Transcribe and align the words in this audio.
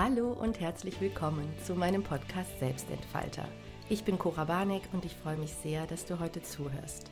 Hallo 0.00 0.30
und 0.30 0.60
herzlich 0.60 1.00
willkommen 1.00 1.52
zu 1.64 1.74
meinem 1.74 2.04
Podcast 2.04 2.56
Selbstentfalter. 2.60 3.48
Ich 3.88 4.04
bin 4.04 4.16
Cora 4.16 4.44
Barneck 4.44 4.82
und 4.92 5.04
ich 5.04 5.16
freue 5.16 5.36
mich 5.36 5.52
sehr, 5.52 5.88
dass 5.88 6.06
du 6.06 6.20
heute 6.20 6.40
zuhörst. 6.40 7.10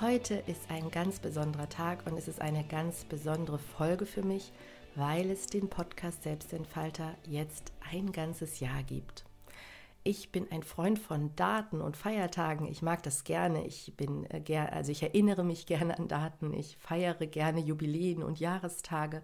Heute 0.00 0.34
ist 0.48 0.68
ein 0.68 0.90
ganz 0.90 1.20
besonderer 1.20 1.68
Tag 1.68 2.04
und 2.06 2.18
es 2.18 2.26
ist 2.26 2.40
eine 2.40 2.64
ganz 2.64 3.04
besondere 3.04 3.60
Folge 3.60 4.04
für 4.04 4.24
mich, 4.24 4.50
weil 4.96 5.30
es 5.30 5.46
den 5.46 5.70
Podcast 5.70 6.24
Selbstentfalter 6.24 7.14
jetzt 7.24 7.70
ein 7.92 8.10
ganzes 8.10 8.58
Jahr 8.58 8.82
gibt. 8.82 9.24
Ich 10.02 10.32
bin 10.32 10.50
ein 10.50 10.64
Freund 10.64 10.98
von 10.98 11.36
Daten 11.36 11.80
und 11.80 11.96
Feiertagen. 11.96 12.66
Ich 12.66 12.82
mag 12.82 13.00
das 13.04 13.22
gerne. 13.22 13.64
Ich 13.64 13.94
bin 13.96 14.26
äh, 14.30 14.56
also 14.56 14.90
ich 14.90 15.04
erinnere 15.04 15.44
mich 15.44 15.66
gerne 15.66 15.96
an 15.96 16.08
Daten. 16.08 16.52
Ich 16.52 16.78
feiere 16.78 17.26
gerne 17.26 17.60
Jubiläen 17.60 18.24
und 18.24 18.40
Jahrestage 18.40 19.22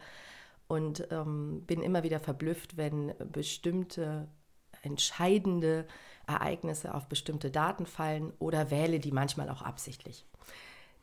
und 0.66 1.06
ähm, 1.10 1.62
bin 1.66 1.82
immer 1.82 2.02
wieder 2.02 2.20
verblüfft, 2.20 2.76
wenn 2.76 3.14
bestimmte 3.32 4.28
entscheidende 4.82 5.86
Ereignisse 6.26 6.94
auf 6.94 7.08
bestimmte 7.08 7.50
Daten 7.50 7.86
fallen 7.86 8.32
oder 8.38 8.70
wähle 8.70 9.00
die 9.00 9.12
manchmal 9.12 9.48
auch 9.48 9.62
absichtlich. 9.62 10.26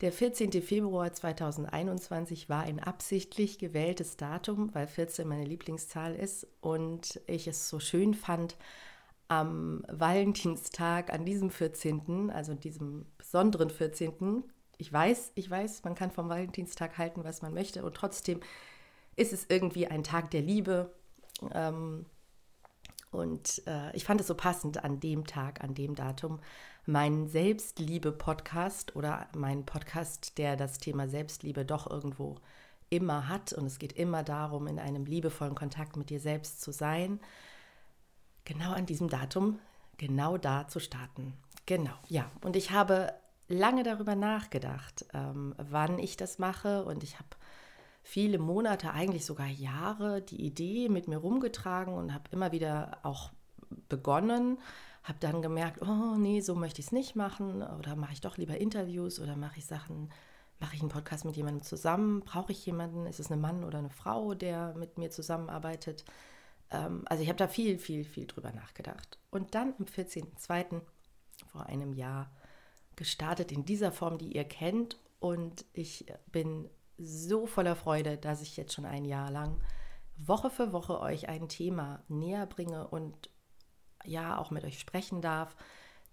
Der 0.02 0.12
14. 0.12 0.52
Februar 0.64 1.14
2021 1.14 2.50
war 2.50 2.64
ein 2.64 2.80
absichtlich 2.80 3.60
gewähltes 3.60 4.18
Datum, 4.18 4.74
weil 4.74 4.88
14 4.88 5.28
meine 5.28 5.46
Lieblingszahl 5.46 6.16
ist 6.16 6.48
und 6.60 7.22
ich 7.28 7.48
es 7.48 7.70
so 7.70 7.80
schön 7.80 8.16
fand, 8.16 8.58
am 9.28 9.86
Valentinstag, 9.88 11.14
an 11.14 11.24
diesem 11.24 11.52
14., 11.52 12.32
also 12.32 12.56
diesem 12.56 13.06
besonderen 13.18 13.70
14., 13.70 14.44
ich 14.78 14.92
weiß, 14.92 15.34
ich 15.36 15.50
weiß, 15.50 15.84
man 15.84 15.94
kann 15.94 16.10
vom 16.10 16.28
Valentinstag 16.28 16.98
halten, 16.98 17.24
was 17.24 17.44
man 17.44 17.54
möchte, 17.54 17.86
und 17.86 17.96
trotzdem 17.96 18.40
ist 19.16 19.34
es 19.34 19.46
irgendwie 19.50 19.88
ein 19.88 20.04
Tag 20.04 20.32
der 20.32 20.42
Liebe. 20.42 20.94
Ähm, 21.54 22.06
und 23.12 23.62
äh, 23.68 23.96
ich 23.96 24.06
fand 24.06 24.22
es 24.22 24.28
so 24.28 24.36
passend 24.36 24.84
an 24.84 25.00
dem 25.00 25.26
Tag, 25.26 25.64
an 25.64 25.74
dem 25.74 25.96
Datum, 25.96 26.40
meinen 26.86 27.28
Selbstliebe-Podcast 27.28 28.96
oder 28.96 29.28
meinen 29.36 29.66
Podcast, 29.66 30.38
der 30.38 30.56
das 30.56 30.78
Thema 30.78 31.08
Selbstliebe 31.08 31.66
doch 31.66 31.90
irgendwo 31.90 32.38
immer 32.90 33.28
hat. 33.28 33.54
Und 33.54 33.66
es 33.66 33.80
geht 33.80 33.94
immer 33.94 34.24
darum, 34.24 34.68
in 34.68 34.80
einem 34.80 35.06
liebevollen 35.06 35.56
Kontakt 35.56 35.98
mit 35.98 36.10
dir 36.10 36.20
selbst 36.20 36.62
zu 36.62 36.72
sein 36.72 37.20
genau 38.46 38.74
an 38.74 38.86
diesem 38.86 39.10
Datum, 39.10 39.60
genau 39.98 40.38
da 40.38 40.68
zu 40.68 40.80
starten. 40.80 41.34
Genau, 41.66 41.94
ja. 42.08 42.30
Und 42.42 42.56
ich 42.56 42.72
habe 42.72 43.14
lange 43.48 43.84
darüber 43.84 44.16
nachgedacht, 44.16 45.06
ähm, 45.14 45.54
wann 45.58 46.00
ich 46.00 46.18
das 46.18 46.40
mache. 46.40 46.84
Und 46.86 47.04
ich 47.04 47.16
habe 47.16 47.30
viele 48.04 48.40
Monate, 48.40 48.92
eigentlich 48.92 49.26
sogar 49.26 49.48
Jahre, 49.48 50.22
die 50.22 50.44
Idee 50.46 50.90
mit 50.90 51.08
mir 51.08 51.18
rumgetragen 51.18 51.94
und 51.94 52.14
habe 52.14 52.30
immer 52.32 52.52
wieder 52.52 52.98
auch 53.04 53.32
begonnen, 53.90 54.58
habe 55.04 55.20
dann 55.20 55.42
gemerkt, 55.42 55.82
oh 55.82 56.16
nee, 56.18 56.42
so 56.42 56.56
möchte 56.56 56.80
ich 56.80 56.88
es 56.88 56.92
nicht 56.92 57.16
machen 57.16 57.64
oder 57.64 57.96
mache 57.96 58.14
ich 58.14 58.22
doch 58.22 58.38
lieber 58.38 58.58
Interviews 58.58 59.20
oder 59.20 59.36
mache 59.36 59.60
ich 59.60 59.66
Sachen, 59.66 60.10
mache 60.60 60.76
ich 60.76 60.82
einen 60.82 60.90
Podcast 60.90 61.26
mit 61.26 61.36
jemandem 61.36 61.64
zusammen, 61.64 62.22
brauche 62.22 62.52
ich 62.52 62.66
jemanden, 62.66 63.06
ist 63.06 63.20
es 63.20 63.32
ein 63.32 63.42
Mann 63.42 63.64
oder 63.64 63.80
eine 63.80 63.90
Frau, 63.90 64.34
der 64.34 64.74
mit 64.76 64.98
mir 64.98 65.10
zusammenarbeitet 65.10 66.06
ähm, 66.72 67.04
also 67.06 67.22
ich 67.22 67.30
habe 67.30 67.38
da 67.38 67.48
viel, 67.48 67.78
viel, 67.78 68.04
viel 68.04 68.26
drüber 68.26 68.52
nachgedacht. 68.52 69.20
Und 69.30 69.54
dann 69.56 69.74
am 69.78 69.86
14.02. 69.86 70.82
vor 71.52 71.66
einem 71.68 71.94
Jahr 71.94 72.32
gestartet 72.96 73.52
in 73.52 73.66
dieser 73.66 73.92
Form, 73.92 74.18
die 74.18 74.36
ihr 74.36 74.46
kennt. 74.46 74.98
Und 75.20 75.66
ich 75.74 76.06
bin 76.32 76.70
so 77.02 77.48
voller 77.48 77.76
Freude, 77.76 78.18
dass 78.18 78.42
ich 78.42 78.58
jetzt 78.58 78.74
schon 78.74 78.86
ein 78.86 79.06
Jahr 79.06 79.32
lang 79.32 79.60
Woche 80.18 80.50
für 80.50 80.72
Woche 80.72 81.00
euch 81.00 81.30
ein 81.30 81.50
Thema 81.50 82.04
näher 82.08 82.46
bringe 82.46 82.88
und 82.88 83.30
ja 84.06 84.38
auch 84.38 84.52
mit 84.52 84.64
euch 84.64 84.80
sprechen 84.80 85.22
darf, 85.22 85.56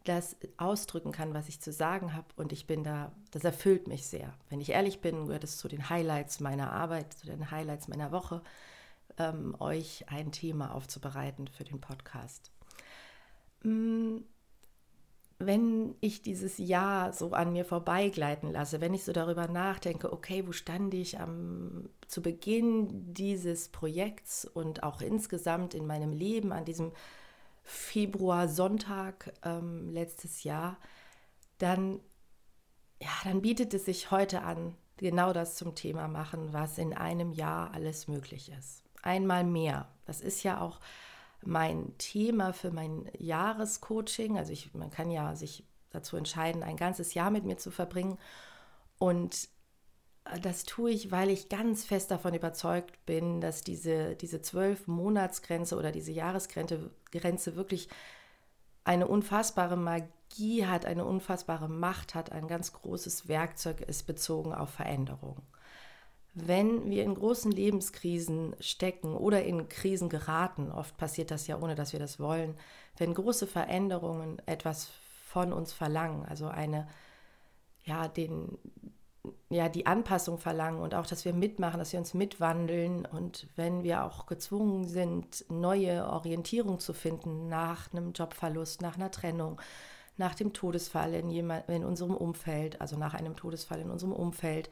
das 0.05 0.37
ausdrücken 0.57 1.13
kann, 1.13 1.35
was 1.35 1.49
ich 1.49 1.61
zu 1.61 1.73
sagen 1.73 2.15
habe. 2.15 2.27
Und 2.37 2.53
ich 2.53 2.67
bin 2.67 2.85
da, 2.85 3.13
das 3.31 3.45
erfüllt 3.45 3.89
mich 3.89 4.07
sehr. 4.07 4.33
Wenn 4.49 4.61
ich 4.61 4.71
ehrlich 4.71 5.01
bin, 5.01 5.27
gehört 5.27 5.45
es 5.45 5.59
zu 5.59 5.69
den 5.69 5.91
Highlights 5.91 6.41
meiner 6.41 6.73
Arbeit, 6.73 7.13
zu 7.13 7.27
den 7.27 7.51
Highlights 7.51 7.89
meiner 7.89 8.13
Woche 8.13 8.43
ähm, 9.19 9.57
euch 9.59 10.05
ein 10.09 10.33
Thema 10.33 10.75
aufzubereiten 10.75 11.49
für 11.49 11.65
den 11.65 11.81
Podcast. 11.81 12.51
Mm, 13.63 14.19
wenn 15.39 15.95
ich 16.01 16.23
dieses 16.23 16.59
Jahr 16.59 17.13
so 17.13 17.33
an 17.33 17.53
mir 17.53 17.65
vorbeigleiten 17.65 18.51
lasse, 18.51 18.81
wenn 18.81 18.95
ich 18.95 19.05
so 19.05 19.13
darüber 19.13 19.47
nachdenke, 19.47 20.13
okay, 20.13 20.47
wo 20.47 20.53
stand 20.53 20.95
ich 20.95 21.21
am, 21.21 21.89
zu 22.09 22.23
Beginn 22.23 23.15
dieses 23.15 23.69
Projekts 23.69 24.45
und 24.45 24.83
auch 24.83 25.01
insgesamt 25.01 25.75
in 25.75 25.87
meinem 25.87 26.13
Leben 26.13 26.53
an 26.53 26.65
diesem 26.65 26.93
Februar-Sonntag 27.63 29.33
ähm, 29.45 29.91
letztes 29.91 30.43
Jahr, 30.43 30.77
dann, 31.59 32.01
ja, 33.01 33.11
dann 33.25 33.43
bietet 33.43 33.75
es 33.75 33.85
sich 33.85 34.11
heute 34.11 34.43
an, 34.43 34.75
genau 34.97 35.33
das 35.33 35.55
zum 35.55 35.75
Thema 35.75 36.09
machen, 36.09 36.53
was 36.53 36.79
in 36.79 36.95
einem 36.95 37.33
Jahr 37.33 37.73
alles 37.73 38.09
möglich 38.09 38.51
ist 38.59 38.89
einmal 39.03 39.45
mehr. 39.45 39.89
Das 40.07 40.21
ist 40.21 40.43
ja 40.43 40.61
auch 40.61 40.81
mein 41.45 41.97
Thema 41.99 42.53
für 42.53 42.71
mein 42.71 43.11
Jahrescoaching. 43.19 44.39
Also 44.39 44.53
ich, 44.53 44.75
man 44.75 44.91
kann 44.91 45.11
ja 45.11 45.35
sich 45.37 45.65
dazu 45.91 46.17
entscheiden, 46.17 46.63
ein 46.63 46.77
ganzes 46.77 47.15
Jahr 47.15 47.31
mit 47.31 47.45
mir 47.45 47.57
zu 47.57 47.71
verbringen. 47.71 48.19
Und 48.99 49.49
das 50.43 50.65
tue 50.65 50.91
ich, 50.91 51.11
weil 51.11 51.31
ich 51.31 51.49
ganz 51.49 51.85
fest 51.85 52.11
davon 52.11 52.35
überzeugt 52.35 53.05
bin, 53.07 53.41
dass 53.41 53.63
diese, 53.63 54.15
diese 54.17 54.43
zwölf 54.43 54.87
Monatsgrenze 54.87 55.77
oder 55.77 55.91
diese 55.91 56.13
Jahresgrenze 56.13 56.91
Grenze 57.11 57.57
wirklich 57.57 57.89
eine 58.85 59.07
unfassbare 59.07 59.77
Magie 59.77 60.67
hat, 60.67 60.85
eine 60.85 61.05
unfassbare 61.05 61.69
Macht 61.69 62.15
hat, 62.15 62.33
ein 62.33 62.49
ganz 62.49 62.73
großes 62.73 63.29
Werkzeug 63.29 63.81
ist 63.81 64.07
bezogen 64.07 64.53
auf 64.53 64.71
Veränderung 64.71 65.43
wenn 66.47 66.91
wir 66.91 67.05
in 67.05 67.15
großen 67.15 67.51
Lebenskrisen 67.51 68.55
stecken 68.61 69.15
oder 69.15 69.45
in 69.45 69.69
Krisen 69.69 70.09
geraten, 70.09 70.71
oft 70.71 70.97
passiert 70.97 71.31
das 71.31 71.47
ja 71.47 71.59
ohne, 71.59 71.75
dass 71.75 71.93
wir 71.93 72.01
das 72.01 72.21
wollen, 72.21 72.55
wenn 72.97 73.15
große 73.15 73.47
Veränderungen 73.47 74.41
etwas 74.47 74.91
von 75.27 75.53
uns 75.53 75.73
verlangen, 75.73 76.25
also 76.27 76.49
eine, 76.49 76.89
ja, 77.85 78.09
den, 78.09 78.59
ja, 79.51 79.69
die 79.69 79.87
Anpassung 79.87 80.39
verlangen 80.39 80.81
und 80.81 80.95
auch, 80.95 81.07
dass 81.07 81.25
wir 81.25 81.33
mitmachen, 81.33 81.79
dass 81.79 81.93
wir 81.93 82.01
uns 82.01 82.15
mitwandeln 82.15 83.07
und 83.07 83.47
wenn 83.57 83.83
wir 83.83 84.05
auch 84.05 84.27
gezwungen 84.27 84.87
sind, 84.87 85.45
neue 85.49 86.07
Orientierung 86.07 86.81
zu 86.81 86.93
finden 86.93 87.49
nach 87.49 87.93
einem 87.93 88.13
Jobverlust, 88.13 88.83
nach 88.83 88.97
einer 88.97 89.11
Trennung, 89.11 89.61
nach 90.17 90.35
dem 90.35 90.53
Todesfall 90.53 91.15
in, 91.15 91.31
jemand, 91.31 91.69
in 91.69 91.85
unserem 91.85 92.15
Umfeld, 92.15 92.81
also 92.81 92.97
nach 92.97 93.15
einem 93.15 93.37
Todesfall 93.37 93.81
in 93.81 93.91
unserem 93.91 94.13
Umfeld, 94.13 94.69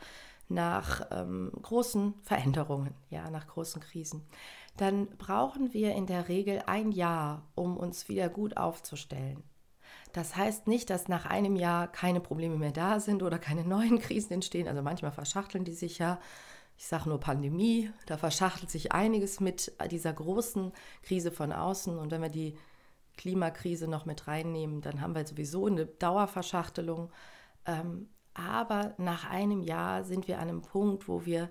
nach 0.49 1.07
ähm, 1.11 1.51
großen 1.61 2.15
Veränderungen, 2.23 2.95
ja, 3.11 3.31
nach 3.31 3.47
großen 3.47 3.81
Krisen, 3.81 4.23
dann 4.77 5.09
brauchen 5.19 5.73
wir 5.73 5.95
in 5.95 6.07
der 6.07 6.29
Regel 6.29 6.63
ein 6.67 6.93
Jahr, 6.93 7.43
um 7.55 7.77
uns 7.77 8.09
wieder 8.09 8.29
gut 8.29 8.57
aufzustellen. 8.57 9.43
Das 10.13 10.37
heißt 10.37 10.67
nicht, 10.67 10.89
dass 10.91 11.09
nach 11.09 11.27
einem 11.27 11.57
Jahr 11.57 11.89
keine 11.89 12.21
Probleme 12.21 12.57
mehr 12.57 12.73
da 12.73 13.01
sind 13.01 13.23
oder 13.23 13.39
keine 13.39 13.65
neuen 13.65 13.99
Krisen 13.99 14.33
entstehen. 14.33 14.69
Also 14.69 14.83
manchmal 14.83 15.13
verschachteln 15.13 15.65
die 15.65 15.75
sich 15.75 15.99
ja. 15.99 16.19
Ich 16.79 16.87
sage 16.89 17.09
nur 17.09 17.19
Pandemie, 17.21 17.91
da 18.05 18.19
verschachtelt 18.19 18.71
sich 18.71 18.93
einiges 18.93 19.41
mit 19.41 19.73
dieser 19.91 20.13
großen 20.13 20.73
Krise 21.03 21.33
von 21.33 21.51
außen. 21.53 21.99
Und 21.99 22.11
wenn 22.11 22.21
wir 22.21 22.29
die 22.29 22.57
Klimakrise 23.17 23.89
noch 23.89 24.05
mit 24.05 24.27
reinnehmen, 24.27 24.83
dann 24.83 25.01
haben 25.01 25.15
wir 25.15 25.27
sowieso 25.27 25.67
eine 25.67 25.87
Dauerverschachtelung. 25.87 27.11
Ähm, 27.65 28.11
aber 28.37 28.95
nach 28.99 29.29
einem 29.29 29.63
Jahr 29.63 30.05
sind 30.05 30.29
wir 30.29 30.39
an 30.39 30.49
einem 30.49 30.63
Punkt, 30.63 31.09
wo 31.09 31.25
wir 31.25 31.49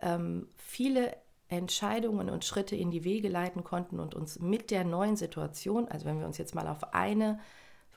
ähm, 0.00 0.48
viele 0.56 1.16
Entscheidungen 1.48 2.30
und 2.30 2.44
Schritte 2.44 2.74
in 2.76 2.90
die 2.90 3.04
Wege 3.04 3.28
leiten 3.28 3.62
konnten 3.62 4.00
und 4.00 4.14
uns 4.14 4.38
mit 4.40 4.70
der 4.70 4.84
neuen 4.84 5.16
Situation, 5.16 5.86
also 5.88 6.06
wenn 6.06 6.18
wir 6.18 6.26
uns 6.26 6.38
jetzt 6.38 6.54
mal 6.54 6.66
auf 6.66 6.94
eine 6.94 7.38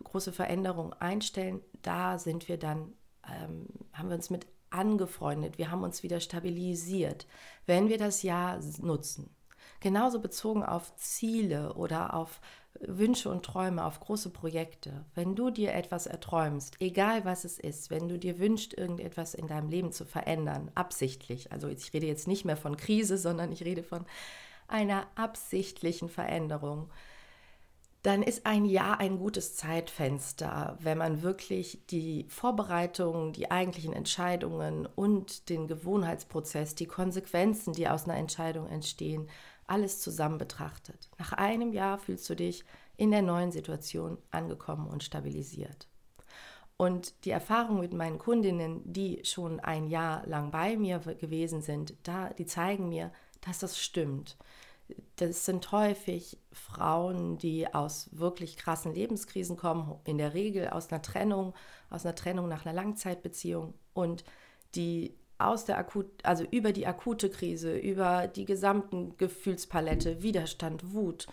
große 0.04 0.34
Veränderung 0.34 0.94
einstellen, 0.94 1.62
da 1.82 2.20
sind 2.20 2.48
wir 2.50 2.58
dann, 2.58 2.94
ähm, 3.26 3.68
haben 3.94 4.10
wir 4.10 4.16
uns 4.16 4.30
mit 4.30 4.46
angefreundet, 4.70 5.58
wir 5.58 5.72
haben 5.72 5.84
uns 5.84 6.04
wieder 6.04 6.20
stabilisiert, 6.20 7.26
wenn 7.66 7.88
wir 7.88 7.98
das 7.98 8.22
Jahr 8.22 8.60
nutzen. 8.82 9.34
Genauso 9.80 10.20
bezogen 10.20 10.64
auf 10.64 10.96
Ziele 10.98 11.74
oder 11.76 12.14
auf 12.14 12.42
Wünsche 12.82 13.30
und 13.30 13.44
Träume, 13.44 13.86
auf 13.86 14.00
große 14.00 14.30
Projekte. 14.30 15.06
Wenn 15.16 15.36
du 15.36 15.50
dir 15.50 15.74
etwas 15.74 16.08
erträumst, 16.08 16.76
egal 16.80 17.26
was 17.26 17.46
es 17.46 17.60
ist, 17.60 17.90
wenn 17.90 18.08
du 18.08 18.18
dir 18.18 18.40
wünschst, 18.40 18.78
irgendetwas 18.78 19.34
in 19.34 19.48
deinem 19.48 19.70
Leben 19.70 19.92
zu 19.92 20.06
verändern, 20.06 20.72
absichtlich, 20.76 21.52
also 21.52 21.68
ich 21.68 21.94
rede 21.94 22.08
jetzt 22.08 22.28
nicht 22.28 22.46
mehr 22.46 22.58
von 22.58 22.78
Krise, 22.78 23.18
sondern 23.18 23.52
ich 23.52 23.64
rede 23.64 23.84
von 23.84 24.06
einer 24.68 25.08
absichtlichen 25.16 26.10
Veränderung, 26.10 26.90
dann 28.04 28.24
ist 28.24 28.46
ein 28.46 28.64
Jahr 28.66 29.00
ein 29.00 29.18
gutes 29.18 29.56
Zeitfenster, 29.56 30.78
wenn 30.80 30.98
man 30.98 31.24
wirklich 31.24 31.82
die 31.90 32.26
Vorbereitungen, 32.30 33.34
die 33.34 33.52
eigentlichen 33.52 33.92
Entscheidungen 33.92 34.86
und 34.86 35.50
den 35.50 35.68
Gewohnheitsprozess, 35.68 36.76
die 36.76 36.86
Konsequenzen, 36.86 37.74
die 37.74 37.90
aus 37.90 38.06
einer 38.06 38.18
Entscheidung 38.18 38.68
entstehen, 38.68 39.28
alles 39.68 40.00
zusammen 40.00 40.38
betrachtet. 40.38 41.10
Nach 41.18 41.34
einem 41.34 41.74
Jahr 41.74 41.98
fühlst 41.98 42.30
du 42.30 42.36
dich 42.36 42.66
in 42.96 43.12
der 43.12 43.22
neuen 43.22 43.52
Situation 43.52 44.18
angekommen 44.32 44.88
und 44.88 45.04
stabilisiert. 45.04 45.88
Und 46.78 47.26
die 47.26 47.32
Erfahrung 47.32 47.80
mit 47.80 47.94
meinen 47.94 48.20
Kundinnen, 48.20 48.82
die 48.86 49.22
schon 49.26 49.60
ein 49.60 49.88
Jahr 49.88 50.26
lang 50.28 50.52
bei 50.52 50.78
mir 50.78 51.00
gewesen 51.00 51.62
sind, 51.62 51.96
da, 52.04 52.30
die 52.30 52.46
zeigen 52.46 52.88
mir, 52.90 53.12
dass 53.42 53.60
das 53.60 53.80
stimmt. 53.80 54.38
Das 55.18 55.46
sind 55.46 55.72
häufig 55.72 56.38
Frauen, 56.52 57.38
die 57.40 57.74
aus 57.74 58.10
wirklich 58.12 58.58
krassen 58.58 58.94
Lebenskrisen 58.94 59.58
kommen, 59.58 60.00
in 60.06 60.18
der 60.18 60.34
Regel 60.34 60.70
aus 60.70 60.92
einer 60.92 61.02
Trennung, 61.02 61.54
aus 61.90 62.06
einer 62.06 62.16
Trennung 62.16 62.48
nach 62.48 62.66
einer 62.66 62.76
Langzeitbeziehung 62.76 63.74
und 63.94 64.24
die 64.76 65.18
aus 65.40 65.66
der 65.66 65.78
akut, 65.78 66.08
also 66.24 66.44
über 66.44 66.72
die 66.72 66.88
akute 66.88 67.30
Krise, 67.30 67.78
über 67.78 68.28
die 68.28 68.46
gesamten 68.46 69.18
Gefühlspalette, 69.18 70.22
Widerstand, 70.22 70.94
Wut, 70.94 71.28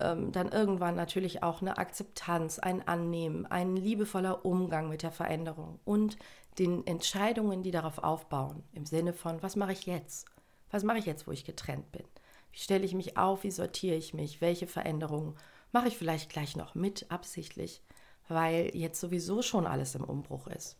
ähm, 0.00 0.32
dann 0.32 0.48
irgendwann 0.48 0.94
natürlich 0.94 1.42
auch 1.42 1.60
eine 1.60 1.78
Akzeptanz, 1.78 2.58
ein 2.58 2.86
Annehmen, 2.86 3.46
ein 3.46 3.76
liebevoller 3.76 4.44
Umgang 4.44 4.88
mit 4.88 5.02
der 5.02 5.12
Veränderung 5.12 5.80
und 5.84 6.16
den 6.58 6.86
Entscheidungen, 6.86 7.62
die 7.62 7.70
darauf 7.70 7.98
aufbauen, 7.98 8.62
im 8.72 8.86
Sinne 8.86 9.12
von, 9.12 9.42
was 9.42 9.56
mache 9.56 9.72
ich 9.72 9.86
jetzt? 9.86 10.26
Was 10.70 10.84
mache 10.84 10.98
ich 10.98 11.06
jetzt, 11.06 11.26
wo 11.26 11.32
ich 11.32 11.44
getrennt 11.44 11.90
bin? 11.92 12.04
Wie 12.52 12.58
stelle 12.58 12.84
ich 12.84 12.94
mich 12.94 13.16
auf? 13.16 13.44
Wie 13.44 13.50
sortiere 13.50 13.96
ich 13.96 14.14
mich? 14.14 14.40
Welche 14.40 14.66
Veränderungen 14.66 15.36
mache 15.72 15.88
ich 15.88 15.96
vielleicht 15.96 16.30
gleich 16.30 16.56
noch 16.56 16.74
mit, 16.74 17.10
absichtlich, 17.10 17.82
weil 18.28 18.70
jetzt 18.74 19.00
sowieso 19.00 19.42
schon 19.42 19.66
alles 19.66 19.94
im 19.94 20.04
Umbruch 20.04 20.46
ist? 20.48 20.76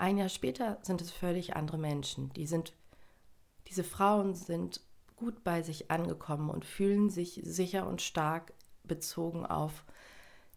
Ein 0.00 0.16
Jahr 0.16 0.30
später 0.30 0.78
sind 0.80 1.02
es 1.02 1.10
völlig 1.10 1.56
andere 1.56 1.76
Menschen. 1.76 2.32
Die 2.32 2.46
sind, 2.46 2.72
diese 3.66 3.84
Frauen 3.84 4.34
sind 4.34 4.80
gut 5.14 5.44
bei 5.44 5.60
sich 5.60 5.90
angekommen 5.90 6.48
und 6.48 6.64
fühlen 6.64 7.10
sich 7.10 7.42
sicher 7.44 7.86
und 7.86 8.00
stark 8.00 8.54
bezogen 8.82 9.44
auf 9.44 9.84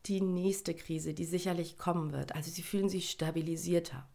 die 0.06 0.22
nächste 0.22 0.74
Krise, 0.74 1.14
die 1.14 1.26
sicherlich 1.26 1.78
kommen 1.78 2.14
wird. 2.14 2.34
Also 2.36 2.52
sie 2.52 2.64
fühlen 2.64 2.88
sich 2.88 3.10
stabilisierter. 3.10 4.08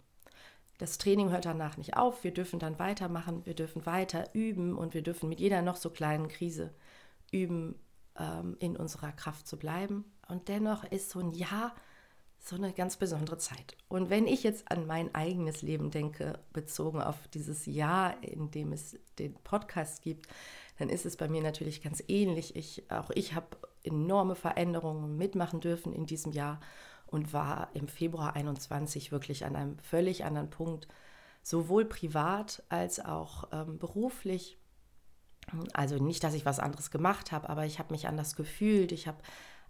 Das 0.78 0.96
Training 0.96 1.28
hört 1.28 1.44
danach 1.44 1.76
nicht 1.76 1.94
auf. 1.98 2.24
Wir 2.24 2.32
dürfen 2.32 2.58
dann 2.58 2.78
weitermachen, 2.78 3.44
wir 3.44 3.54
dürfen 3.54 3.84
weiter 3.84 4.30
üben 4.32 4.78
und 4.78 4.94
wir 4.94 5.02
dürfen 5.02 5.28
mit 5.28 5.40
jeder 5.40 5.60
noch 5.60 5.76
so 5.76 5.90
kleinen 5.90 6.28
Krise 6.28 6.72
üben, 7.30 7.74
ähm, 8.16 8.56
in 8.60 8.78
unserer 8.78 9.12
Kraft 9.12 9.46
zu 9.46 9.58
bleiben. 9.58 10.06
Und 10.26 10.48
dennoch 10.48 10.84
ist 10.84 11.10
so 11.10 11.20
ein 11.20 11.32
Jahr 11.32 11.74
so 12.38 12.56
eine 12.56 12.72
ganz 12.72 12.96
besondere 12.96 13.38
Zeit. 13.38 13.76
Und 13.88 14.10
wenn 14.10 14.26
ich 14.26 14.42
jetzt 14.42 14.70
an 14.70 14.86
mein 14.86 15.14
eigenes 15.14 15.62
Leben 15.62 15.90
denke, 15.90 16.38
bezogen 16.52 17.02
auf 17.02 17.16
dieses 17.28 17.66
Jahr, 17.66 18.22
in 18.22 18.50
dem 18.50 18.72
es 18.72 18.98
den 19.18 19.34
Podcast 19.34 20.02
gibt, 20.02 20.28
dann 20.78 20.88
ist 20.88 21.04
es 21.04 21.16
bei 21.16 21.28
mir 21.28 21.42
natürlich 21.42 21.82
ganz 21.82 22.02
ähnlich. 22.08 22.56
Ich, 22.56 22.90
auch 22.90 23.10
ich 23.10 23.34
habe 23.34 23.48
enorme 23.82 24.34
Veränderungen 24.34 25.16
mitmachen 25.16 25.60
dürfen 25.60 25.92
in 25.92 26.06
diesem 26.06 26.32
Jahr 26.32 26.60
und 27.06 27.32
war 27.32 27.70
im 27.74 27.88
Februar 27.88 28.36
21 28.36 29.10
wirklich 29.10 29.44
an 29.44 29.56
einem 29.56 29.78
völlig 29.78 30.24
anderen 30.24 30.50
Punkt, 30.50 30.88
sowohl 31.42 31.84
privat 31.84 32.62
als 32.68 33.04
auch 33.04 33.48
ähm, 33.52 33.78
beruflich. 33.78 34.58
Also 35.72 35.96
nicht, 35.96 36.22
dass 36.22 36.34
ich 36.34 36.44
was 36.44 36.60
anderes 36.60 36.90
gemacht 36.90 37.32
habe, 37.32 37.48
aber 37.48 37.64
ich 37.64 37.78
habe 37.78 37.92
mich 37.92 38.06
anders 38.06 38.36
gefühlt. 38.36 38.92
Ich 38.92 39.08
habe 39.08 39.18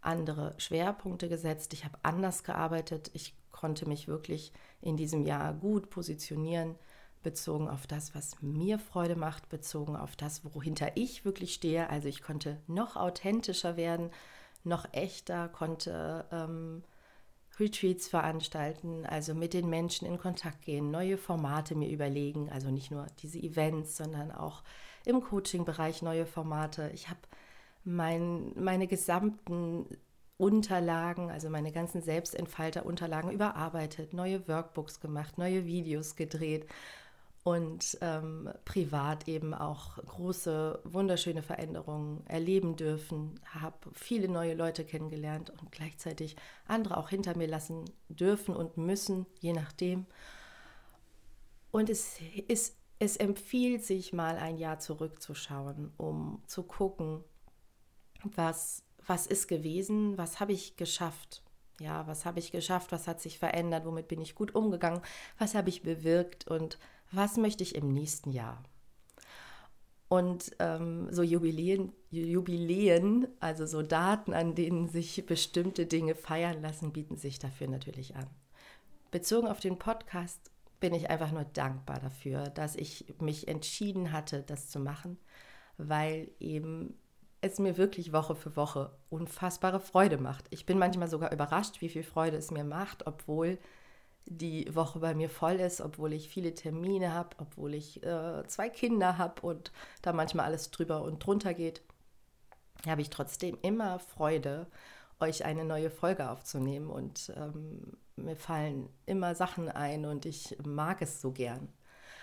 andere 0.00 0.54
Schwerpunkte 0.58 1.28
gesetzt. 1.28 1.72
Ich 1.72 1.84
habe 1.84 1.98
anders 2.02 2.44
gearbeitet. 2.44 3.10
Ich 3.14 3.34
konnte 3.52 3.88
mich 3.88 4.08
wirklich 4.08 4.52
in 4.80 4.96
diesem 4.96 5.24
Jahr 5.24 5.52
gut 5.54 5.90
positionieren 5.90 6.76
bezogen 7.22 7.68
auf 7.68 7.86
das, 7.86 8.14
was 8.14 8.40
mir 8.40 8.78
Freude 8.78 9.16
macht, 9.16 9.48
bezogen 9.48 9.96
auf 9.96 10.16
das, 10.16 10.42
wohinter 10.44 10.92
ich 10.94 11.24
wirklich 11.24 11.54
stehe. 11.54 11.90
Also 11.90 12.08
ich 12.08 12.22
konnte 12.22 12.60
noch 12.66 12.96
authentischer 12.96 13.76
werden, 13.76 14.10
noch 14.64 14.86
echter, 14.92 15.48
konnte 15.48 16.26
ähm, 16.30 16.84
Retreats 17.58 18.08
veranstalten, 18.08 19.04
also 19.04 19.34
mit 19.34 19.52
den 19.52 19.68
Menschen 19.68 20.06
in 20.06 20.18
Kontakt 20.18 20.62
gehen, 20.62 20.90
neue 20.90 21.18
Formate 21.18 21.74
mir 21.74 21.88
überlegen, 21.88 22.50
also 22.50 22.70
nicht 22.70 22.90
nur 22.90 23.06
diese 23.20 23.38
Events, 23.38 23.96
sondern 23.96 24.30
auch 24.30 24.62
im 25.04 25.20
Coaching-Bereich 25.20 26.02
neue 26.02 26.26
Formate. 26.26 26.90
Ich 26.94 27.08
habe 27.08 27.20
mein, 27.88 28.52
meine 28.54 28.86
gesamten 28.86 29.86
Unterlagen, 30.36 31.30
also 31.30 31.50
meine 31.50 31.72
ganzen 31.72 32.02
Selbstentfalter-Unterlagen 32.02 33.32
überarbeitet, 33.32 34.12
neue 34.12 34.46
Workbooks 34.46 35.00
gemacht, 35.00 35.38
neue 35.38 35.64
Videos 35.66 36.14
gedreht 36.14 36.66
und 37.44 37.98
ähm, 38.02 38.50
privat 38.64 39.26
eben 39.26 39.54
auch 39.54 39.96
große, 39.96 40.80
wunderschöne 40.84 41.42
Veränderungen 41.42 42.24
erleben 42.26 42.76
dürfen, 42.76 43.40
habe 43.46 43.76
viele 43.94 44.28
neue 44.28 44.54
Leute 44.54 44.84
kennengelernt 44.84 45.50
und 45.50 45.72
gleichzeitig 45.72 46.36
andere 46.66 46.98
auch 46.98 47.08
hinter 47.08 47.36
mir 47.36 47.48
lassen 47.48 47.86
dürfen 48.08 48.54
und 48.54 48.76
müssen, 48.76 49.26
je 49.40 49.54
nachdem. 49.54 50.06
Und 51.70 51.88
es, 51.88 52.18
ist, 52.48 52.76
es 52.98 53.16
empfiehlt 53.16 53.84
sich 53.84 54.12
mal 54.12 54.36
ein 54.36 54.58
Jahr 54.58 54.78
zurückzuschauen, 54.78 55.92
um 55.96 56.42
zu 56.46 56.62
gucken, 56.62 57.24
was, 58.22 58.82
was 59.06 59.26
ist 59.26 59.48
gewesen, 59.48 60.18
was 60.18 60.40
habe 60.40 60.52
ich 60.52 60.76
geschafft, 60.76 61.42
ja, 61.80 62.06
was 62.06 62.24
habe 62.24 62.38
ich 62.38 62.50
geschafft, 62.50 62.92
was 62.92 63.06
hat 63.06 63.20
sich 63.20 63.38
verändert, 63.38 63.84
womit 63.84 64.08
bin 64.08 64.20
ich 64.20 64.34
gut 64.34 64.54
umgegangen, 64.54 65.00
was 65.38 65.54
habe 65.54 65.68
ich 65.68 65.82
bewirkt? 65.82 66.48
Und 66.48 66.78
was 67.12 67.36
möchte 67.36 67.62
ich 67.62 67.74
im 67.74 67.92
nächsten 67.92 68.30
Jahr? 68.30 68.62
Und 70.08 70.56
ähm, 70.58 71.08
so 71.12 71.22
Jubiläen, 71.22 71.92
Jubiläen, 72.10 73.28
also 73.40 73.66
so 73.66 73.82
Daten, 73.82 74.32
an 74.32 74.54
denen 74.54 74.88
sich 74.88 75.24
bestimmte 75.26 75.86
Dinge 75.86 76.14
feiern 76.14 76.62
lassen, 76.62 76.92
bieten 76.92 77.16
sich 77.16 77.38
dafür 77.38 77.68
natürlich 77.68 78.16
an. 78.16 78.26
Bezogen 79.10 79.48
auf 79.48 79.60
den 79.60 79.78
Podcast 79.78 80.50
bin 80.80 80.94
ich 80.94 81.10
einfach 81.10 81.32
nur 81.32 81.44
dankbar 81.44 82.00
dafür, 82.00 82.44
dass 82.44 82.74
ich 82.76 83.14
mich 83.20 83.48
entschieden 83.48 84.12
hatte, 84.12 84.42
das 84.42 84.68
zu 84.68 84.80
machen, 84.80 85.18
weil 85.76 86.30
eben 86.40 86.94
es 87.40 87.58
mir 87.58 87.76
wirklich 87.76 88.12
Woche 88.12 88.34
für 88.34 88.56
Woche 88.56 88.90
unfassbare 89.10 89.80
Freude 89.80 90.18
macht. 90.18 90.46
Ich 90.50 90.66
bin 90.66 90.78
manchmal 90.78 91.08
sogar 91.08 91.32
überrascht, 91.32 91.80
wie 91.80 91.88
viel 91.88 92.02
Freude 92.02 92.36
es 92.36 92.50
mir 92.50 92.64
macht, 92.64 93.06
obwohl 93.06 93.58
die 94.26 94.74
Woche 94.74 94.98
bei 94.98 95.14
mir 95.14 95.30
voll 95.30 95.54
ist, 95.54 95.80
obwohl 95.80 96.12
ich 96.12 96.28
viele 96.28 96.54
Termine 96.54 97.14
habe, 97.14 97.36
obwohl 97.38 97.74
ich 97.74 98.02
äh, 98.02 98.46
zwei 98.46 98.68
Kinder 98.68 99.18
habe 99.18 99.40
und 99.42 99.72
da 100.02 100.12
manchmal 100.12 100.46
alles 100.46 100.70
drüber 100.70 101.02
und 101.02 101.24
drunter 101.24 101.54
geht, 101.54 101.82
habe 102.86 103.00
ich 103.00 103.10
trotzdem 103.10 103.58
immer 103.62 103.98
Freude, 103.98 104.66
euch 105.20 105.44
eine 105.44 105.64
neue 105.64 105.90
Folge 105.90 106.30
aufzunehmen 106.30 106.90
und 106.90 107.32
ähm, 107.36 107.96
mir 108.16 108.36
fallen 108.36 108.88
immer 109.06 109.34
Sachen 109.34 109.68
ein 109.68 110.04
und 110.04 110.26
ich 110.26 110.56
mag 110.64 111.02
es 111.02 111.20
so 111.20 111.32
gern. 111.32 111.72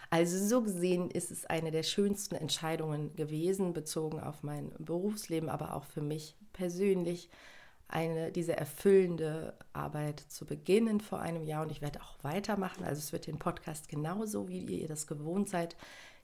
Also 0.10 0.38
so 0.38 0.62
gesehen 0.62 1.10
ist 1.10 1.32
es 1.32 1.46
eine 1.46 1.72
der 1.72 1.84
schönsten 1.84 2.36
Entscheidungen 2.36 3.16
gewesen, 3.16 3.74
bezogen 3.74 4.20
auf 4.20 4.44
mein 4.44 4.72
Berufsleben, 4.78 5.50
aber 5.50 5.76
auch 5.76 5.86
für 5.86 6.02
mich 6.02 6.36
persönlich, 6.54 7.30
eine, 7.88 8.32
diese 8.32 8.58
erfüllende 8.58 9.54
Arbeit 9.74 10.20
zu 10.20 10.46
beginnen 10.46 11.00
vor 11.00 11.20
einem 11.20 11.44
Jahr 11.44 11.64
und 11.64 11.72
ich 11.72 11.82
werde 11.82 12.02
auch 12.02 12.24
weitermachen. 12.24 12.84
Also 12.84 13.00
es 13.00 13.14
wird 13.14 13.28
den 13.28 13.40
Podcast 13.40 13.90
genauso, 13.90 14.48
wie 14.48 14.64
ihr 14.64 14.88
das 14.88 15.08
gewohnt 15.08 15.50
seid, 15.50 15.76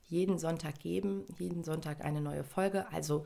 jeden 0.04 0.38
Sonntag 0.38 0.80
geben, 0.80 1.24
jeden 1.38 1.62
Sonntag 1.62 2.04
eine 2.04 2.20
neue 2.20 2.44
Folge. 2.44 2.90
Also 2.90 3.24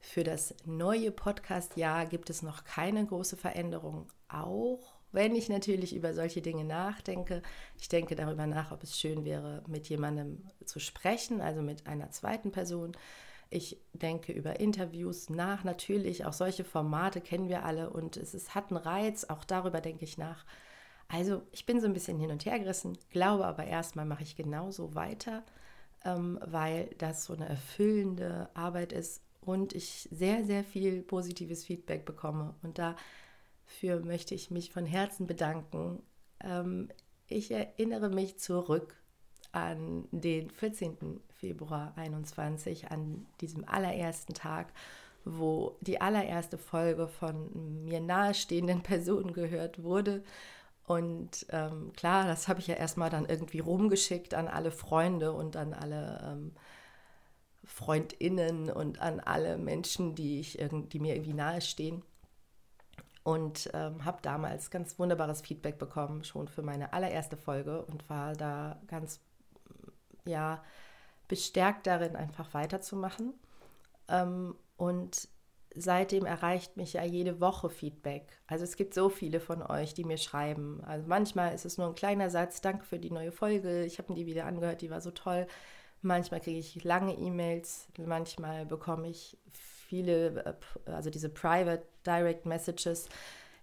für 0.00 0.24
das 0.24 0.54
neue 0.64 1.10
Podcast-Jahr 1.12 2.06
gibt 2.06 2.28
es 2.28 2.42
noch 2.42 2.64
keine 2.64 3.06
große 3.06 3.36
Veränderung, 3.36 4.08
auch 4.28 4.95
wenn 5.16 5.34
ich 5.34 5.48
natürlich 5.48 5.96
über 5.96 6.14
solche 6.14 6.42
Dinge 6.42 6.64
nachdenke. 6.64 7.42
Ich 7.80 7.88
denke 7.88 8.14
darüber 8.14 8.46
nach, 8.46 8.70
ob 8.70 8.84
es 8.84 8.96
schön 8.96 9.24
wäre, 9.24 9.64
mit 9.66 9.88
jemandem 9.88 10.44
zu 10.64 10.78
sprechen, 10.78 11.40
also 11.40 11.62
mit 11.62 11.88
einer 11.88 12.10
zweiten 12.10 12.52
Person 12.52 12.92
ich 13.48 13.78
denke 13.92 14.32
über 14.32 14.58
Interviews 14.58 15.30
nach. 15.30 15.64
Natürlich, 15.64 16.24
auch 16.24 16.32
solche 16.32 16.64
Formate 16.64 17.20
kennen 17.20 17.48
wir 17.48 17.64
alle 17.64 17.90
und 17.90 18.16
es 18.16 18.34
ist, 18.34 18.54
hat 18.54 18.70
einen 18.70 18.78
Reiz. 18.78 19.24
Auch 19.24 19.44
darüber 19.44 19.80
denke 19.80 20.04
ich 20.04 20.18
nach. 20.18 20.44
Also 21.08 21.42
ich 21.52 21.66
bin 21.66 21.80
so 21.80 21.86
ein 21.86 21.92
bisschen 21.92 22.18
hin 22.18 22.32
und 22.32 22.44
her 22.44 22.58
gerissen, 22.58 22.98
glaube 23.10 23.46
aber 23.46 23.64
erstmal 23.64 24.06
mache 24.06 24.24
ich 24.24 24.34
genauso 24.34 24.96
weiter, 24.96 25.44
ähm, 26.04 26.40
weil 26.44 26.90
das 26.98 27.24
so 27.24 27.34
eine 27.34 27.48
erfüllende 27.48 28.50
Arbeit 28.54 28.92
ist 28.92 29.22
und 29.40 29.72
ich 29.72 30.08
sehr, 30.10 30.44
sehr 30.44 30.64
viel 30.64 31.02
positives 31.02 31.64
Feedback 31.64 32.04
bekomme. 32.04 32.54
Und 32.64 32.78
dafür 33.66 34.04
möchte 34.04 34.34
ich 34.34 34.50
mich 34.50 34.72
von 34.72 34.86
Herzen 34.86 35.26
bedanken. 35.26 36.02
Ähm, 36.42 36.88
ich 37.28 37.50
erinnere 37.50 38.08
mich 38.08 38.38
zurück 38.38 38.96
an 39.52 40.06
den 40.10 40.50
14. 40.50 41.20
Februar 41.34 41.92
21, 41.96 42.90
an 42.90 43.26
diesem 43.40 43.66
allerersten 43.66 44.34
Tag, 44.34 44.72
wo 45.24 45.76
die 45.80 46.00
allererste 46.00 46.58
Folge 46.58 47.08
von 47.08 47.84
mir 47.84 48.00
nahestehenden 48.00 48.82
Personen 48.84 49.32
gehört 49.32 49.82
wurde. 49.82 50.22
Und 50.84 51.46
ähm, 51.50 51.92
klar, 51.96 52.26
das 52.26 52.46
habe 52.46 52.60
ich 52.60 52.68
ja 52.68 52.76
erstmal 52.76 53.10
dann 53.10 53.26
irgendwie 53.26 53.58
rumgeschickt 53.58 54.34
an 54.34 54.46
alle 54.46 54.70
Freunde 54.70 55.32
und 55.32 55.56
an 55.56 55.74
alle 55.74 56.20
ähm, 56.24 56.52
Freundinnen 57.64 58.70
und 58.70 59.00
an 59.00 59.18
alle 59.18 59.58
Menschen, 59.58 60.14
die, 60.14 60.38
ich, 60.38 60.58
die 60.92 61.00
mir 61.00 61.16
irgendwie 61.16 61.32
nahestehen. 61.32 62.04
Und 63.26 63.68
ähm, 63.74 64.04
habe 64.04 64.18
damals 64.22 64.70
ganz 64.70 65.00
wunderbares 65.00 65.40
Feedback 65.40 65.78
bekommen, 65.78 66.22
schon 66.22 66.46
für 66.46 66.62
meine 66.62 66.92
allererste 66.92 67.36
Folge 67.36 67.84
und 67.84 68.08
war 68.08 68.34
da 68.34 68.80
ganz, 68.86 69.18
ja, 70.24 70.62
bestärkt 71.26 71.88
darin, 71.88 72.14
einfach 72.14 72.54
weiterzumachen. 72.54 73.34
Ähm, 74.06 74.54
und 74.76 75.28
seitdem 75.74 76.24
erreicht 76.24 76.76
mich 76.76 76.92
ja 76.92 77.02
jede 77.02 77.40
Woche 77.40 77.68
Feedback. 77.68 78.28
Also 78.46 78.62
es 78.62 78.76
gibt 78.76 78.94
so 78.94 79.08
viele 79.08 79.40
von 79.40 79.60
euch, 79.60 79.92
die 79.92 80.04
mir 80.04 80.18
schreiben. 80.18 80.80
Also 80.84 81.08
manchmal 81.08 81.52
ist 81.52 81.64
es 81.64 81.78
nur 81.78 81.88
ein 81.88 81.96
kleiner 81.96 82.30
Satz, 82.30 82.60
danke 82.60 82.84
für 82.84 83.00
die 83.00 83.10
neue 83.10 83.32
Folge, 83.32 83.84
ich 83.84 83.98
habe 83.98 84.12
mir 84.12 84.20
die 84.20 84.26
wieder 84.26 84.44
angehört, 84.44 84.82
die 84.82 84.90
war 84.90 85.00
so 85.00 85.10
toll. 85.10 85.48
Manchmal 86.00 86.38
kriege 86.38 86.60
ich 86.60 86.84
lange 86.84 87.14
E-Mails, 87.14 87.88
manchmal 87.98 88.66
bekomme 88.66 89.08
ich 89.08 89.36
viele, 89.88 90.44
äh, 90.86 90.90
also 90.90 91.10
diese 91.10 91.28
Private 91.28 91.86
Direct 92.06 92.46
Messages 92.46 93.08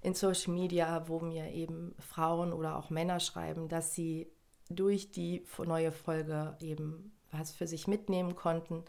in 0.01 0.13
Social 0.13 0.53
Media, 0.53 1.07
wo 1.07 1.19
mir 1.19 1.51
eben 1.51 1.95
Frauen 1.99 2.51
oder 2.53 2.77
auch 2.77 2.89
Männer 2.89 3.19
schreiben, 3.19 3.69
dass 3.69 3.93
sie 3.95 4.27
durch 4.69 5.11
die 5.11 5.45
neue 5.65 5.91
Folge 5.91 6.57
eben 6.59 7.11
was 7.31 7.51
für 7.51 7.67
sich 7.67 7.87
mitnehmen 7.87 8.35
konnten 8.35 8.83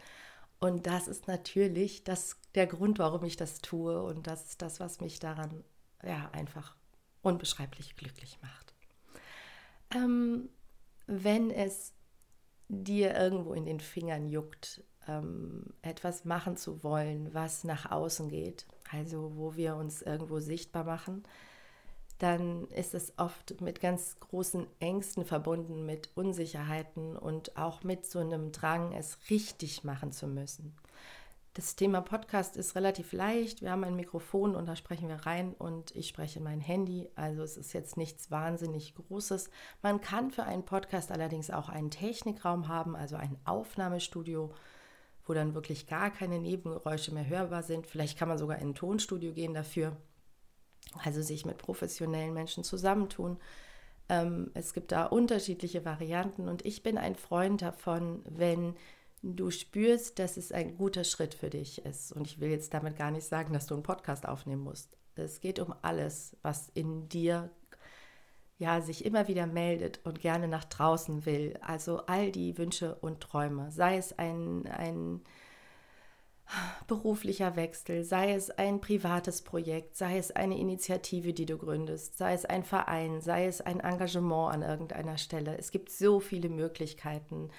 und 0.59 0.87
das 0.87 1.07
ist 1.07 1.27
natürlich 1.27 2.03
das, 2.03 2.37
der 2.55 2.67
Grund, 2.67 2.99
warum 2.99 3.23
ich 3.23 3.35
das 3.35 3.61
tue. 3.61 4.01
Und 4.01 4.27
das 4.27 4.45
ist 4.47 4.61
das, 4.61 4.79
was 4.79 4.99
mich 5.01 5.19
daran 5.19 5.63
ja, 6.03 6.29
einfach 6.31 6.75
unbeschreiblich 7.21 7.95
glücklich 7.95 8.39
macht. 8.41 8.73
Ähm, 9.93 10.49
wenn 11.07 11.51
es 11.51 11.93
dir 12.67 13.15
irgendwo 13.15 13.53
in 13.53 13.65
den 13.65 13.79
Fingern 13.79 14.27
juckt, 14.27 14.83
ähm, 15.07 15.65
etwas 15.81 16.25
machen 16.25 16.57
zu 16.57 16.83
wollen, 16.83 17.33
was 17.33 17.63
nach 17.63 17.91
außen 17.91 18.29
geht, 18.29 18.65
also 18.91 19.33
wo 19.35 19.55
wir 19.55 19.75
uns 19.75 20.01
irgendwo 20.01 20.39
sichtbar 20.39 20.83
machen, 20.83 21.23
dann 22.19 22.67
ist 22.69 22.93
es 22.93 23.13
oft 23.17 23.59
mit 23.61 23.81
ganz 23.81 24.19
großen 24.19 24.67
Ängsten 24.79 25.25
verbunden, 25.25 25.85
mit 25.85 26.09
Unsicherheiten 26.15 27.17
und 27.17 27.57
auch 27.57 27.83
mit 27.83 28.05
so 28.05 28.19
einem 28.19 28.51
Drang, 28.51 28.93
es 28.93 29.17
richtig 29.29 29.83
machen 29.83 30.11
zu 30.11 30.27
müssen. 30.27 30.73
Das 31.55 31.77
Thema 31.77 32.01
Podcast 32.01 32.57
ist 32.57 32.75
relativ 32.75 33.13
leicht. 33.13 33.61
Wir 33.61 33.71
haben 33.71 33.85
ein 33.85 33.95
Mikrofon 33.95 34.57
und 34.57 34.65
da 34.65 34.75
sprechen 34.75 35.07
wir 35.07 35.25
rein 35.25 35.53
und 35.53 35.95
ich 35.95 36.09
spreche 36.09 36.39
in 36.39 36.43
mein 36.43 36.59
Handy. 36.59 37.07
Also 37.15 37.43
es 37.43 37.55
ist 37.55 37.71
jetzt 37.71 37.95
nichts 37.95 38.29
wahnsinnig 38.29 38.93
Großes. 38.93 39.49
Man 39.81 40.01
kann 40.01 40.31
für 40.31 40.43
einen 40.43 40.65
Podcast 40.65 41.13
allerdings 41.13 41.49
auch 41.51 41.69
einen 41.69 41.91
Technikraum 41.91 42.67
haben, 42.67 42.97
also 42.97 43.15
ein 43.15 43.37
Aufnahmestudio, 43.45 44.53
wo 45.25 45.33
dann 45.33 45.55
wirklich 45.55 45.87
gar 45.87 46.11
keine 46.11 46.39
Nebengeräusche 46.39 47.13
mehr 47.13 47.27
hörbar 47.27 47.63
sind. 47.63 47.87
Vielleicht 47.87 48.17
kann 48.17 48.27
man 48.27 48.37
sogar 48.37 48.59
in 48.59 48.69
ein 48.69 48.75
Tonstudio 48.75 49.33
gehen 49.33 49.53
dafür 49.53 49.97
also 51.03 51.21
sich 51.21 51.45
mit 51.45 51.57
professionellen 51.57 52.33
Menschen 52.33 52.63
zusammentun. 52.63 53.37
Ähm, 54.09 54.51
es 54.53 54.73
gibt 54.73 54.91
da 54.91 55.05
unterschiedliche 55.05 55.85
Varianten 55.85 56.47
und 56.47 56.65
ich 56.65 56.83
bin 56.83 56.97
ein 56.97 57.15
Freund 57.15 57.61
davon, 57.61 58.21
wenn 58.29 58.75
du 59.23 59.49
spürst, 59.49 60.19
dass 60.19 60.37
es 60.37 60.51
ein 60.51 60.77
guter 60.77 61.03
Schritt 61.03 61.33
für 61.33 61.49
dich 61.49 61.83
ist. 61.83 62.11
Und 62.11 62.27
ich 62.27 62.39
will 62.39 62.49
jetzt 62.49 62.73
damit 62.73 62.95
gar 62.95 63.11
nicht 63.11 63.25
sagen, 63.25 63.53
dass 63.53 63.65
du 63.65 63.73
einen 63.73 63.83
Podcast 63.83 64.27
aufnehmen 64.27 64.63
musst. 64.63 64.97
Es 65.15 65.41
geht 65.41 65.59
um 65.59 65.73
alles, 65.81 66.37
was 66.43 66.69
in 66.73 67.09
dir 67.09 67.49
ja 68.57 68.81
sich 68.81 69.05
immer 69.05 69.27
wieder 69.27 69.47
meldet 69.47 69.99
und 70.05 70.21
gerne 70.21 70.47
nach 70.47 70.65
draußen 70.65 71.25
will. 71.25 71.57
Also 71.61 72.05
all 72.05 72.31
die 72.31 72.57
Wünsche 72.57 72.95
und 72.95 73.21
Träume. 73.21 73.71
Sei 73.71 73.97
es 73.97 74.17
ein, 74.17 74.67
ein 74.67 75.21
beruflicher 76.87 77.55
Wechsel, 77.55 78.03
sei 78.03 78.33
es 78.33 78.51
ein 78.51 78.79
privates 78.79 79.41
Projekt, 79.41 79.95
sei 79.95 80.17
es 80.17 80.31
eine 80.31 80.57
Initiative, 80.57 81.33
die 81.33 81.45
du 81.45 81.57
gründest, 81.57 82.17
sei 82.17 82.33
es 82.33 82.45
ein 82.45 82.63
Verein, 82.63 83.21
sei 83.21 83.47
es 83.47 83.61
ein 83.61 83.79
Engagement 83.79 84.53
an 84.53 84.61
irgendeiner 84.61 85.17
Stelle. 85.17 85.57
Es 85.57 85.71
gibt 85.71 85.89
so 85.89 86.19
viele 86.19 86.49
Möglichkeiten, 86.49 87.49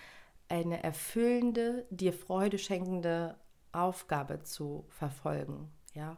eine 0.49 0.83
erfüllende, 0.83 1.87
dir 1.91 2.13
Freude 2.13 2.59
schenkende 2.59 3.37
Aufgabe 3.73 4.45
zu 4.45 4.87
verfolgen. 4.89 5.73
Ja, 5.93 6.17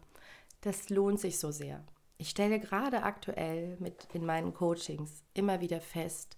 das 0.60 0.90
lohnt 0.90 1.18
sich 1.18 1.38
so 1.38 1.50
sehr. 1.50 1.82
Ich 2.18 2.30
stelle 2.30 2.58
gerade 2.58 3.04
aktuell 3.04 3.76
mit 3.78 4.08
in 4.12 4.26
meinen 4.26 4.52
Coachings 4.52 5.22
immer 5.34 5.60
wieder 5.60 5.80
fest, 5.80 6.36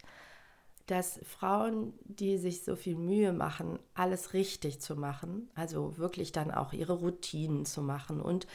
dass 0.86 1.20
Frauen, 1.22 1.94
die 2.04 2.36
sich 2.36 2.64
so 2.64 2.76
viel 2.76 2.96
Mühe 2.96 3.32
machen, 3.32 3.78
alles 3.94 4.34
richtig 4.34 4.80
zu 4.80 4.96
machen, 4.96 5.48
also 5.54 5.96
wirklich 5.96 6.32
dann 6.32 6.50
auch 6.50 6.72
ihre 6.72 6.94
Routinen 6.94 7.64
zu 7.64 7.80
machen 7.80 8.20
und 8.20 8.46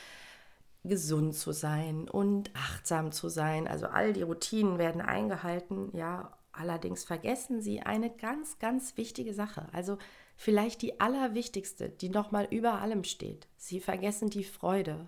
gesund 0.84 1.34
zu 1.34 1.52
sein 1.52 2.08
und 2.08 2.54
achtsam 2.56 3.12
zu 3.12 3.30
sein, 3.30 3.68
also 3.68 3.88
all 3.88 4.14
die 4.14 4.22
Routinen 4.22 4.78
werden 4.78 5.02
eingehalten, 5.02 5.90
ja, 5.94 6.32
allerdings 6.52 7.04
vergessen 7.04 7.62
sie 7.62 7.82
eine 7.82 8.10
ganz, 8.10 8.60
ganz 8.60 8.98
wichtige 8.98 9.34
Sache, 9.34 9.68
also 9.72 9.98
vielleicht 10.36 10.82
die 10.82 11.00
allerwichtigste, 11.00 11.90
die 11.90 12.10
nochmal 12.10 12.48
über 12.52 12.82
allem 12.82 13.04
steht. 13.04 13.48
Sie 13.58 13.80
vergessen 13.80 14.30
die 14.30 14.44
Freude. 14.44 15.08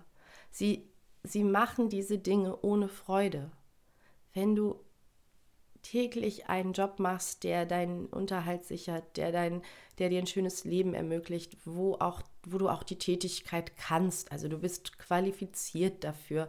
Sie, 0.50 0.88
sie 1.22 1.44
machen 1.44 1.88
diese 1.88 2.18
Dinge 2.18 2.60
ohne 2.62 2.88
Freude. 2.88 3.50
Wenn 4.34 4.54
du 4.54 4.80
täglich 5.82 6.48
einen 6.48 6.72
Job 6.72 6.98
machst, 6.98 7.44
der 7.44 7.64
deinen 7.64 8.06
Unterhalt 8.06 8.64
sichert, 8.64 9.16
der, 9.16 9.32
dein, 9.32 9.62
der 9.98 10.08
dir 10.08 10.18
ein 10.18 10.26
schönes 10.26 10.64
Leben 10.64 10.94
ermöglicht, 10.94 11.56
wo, 11.64 11.94
auch, 11.94 12.22
wo 12.46 12.58
du 12.58 12.68
auch 12.68 12.82
die 12.82 12.98
Tätigkeit 12.98 13.76
kannst. 13.76 14.32
Also 14.32 14.48
du 14.48 14.58
bist 14.58 14.98
qualifiziert 14.98 16.04
dafür 16.04 16.48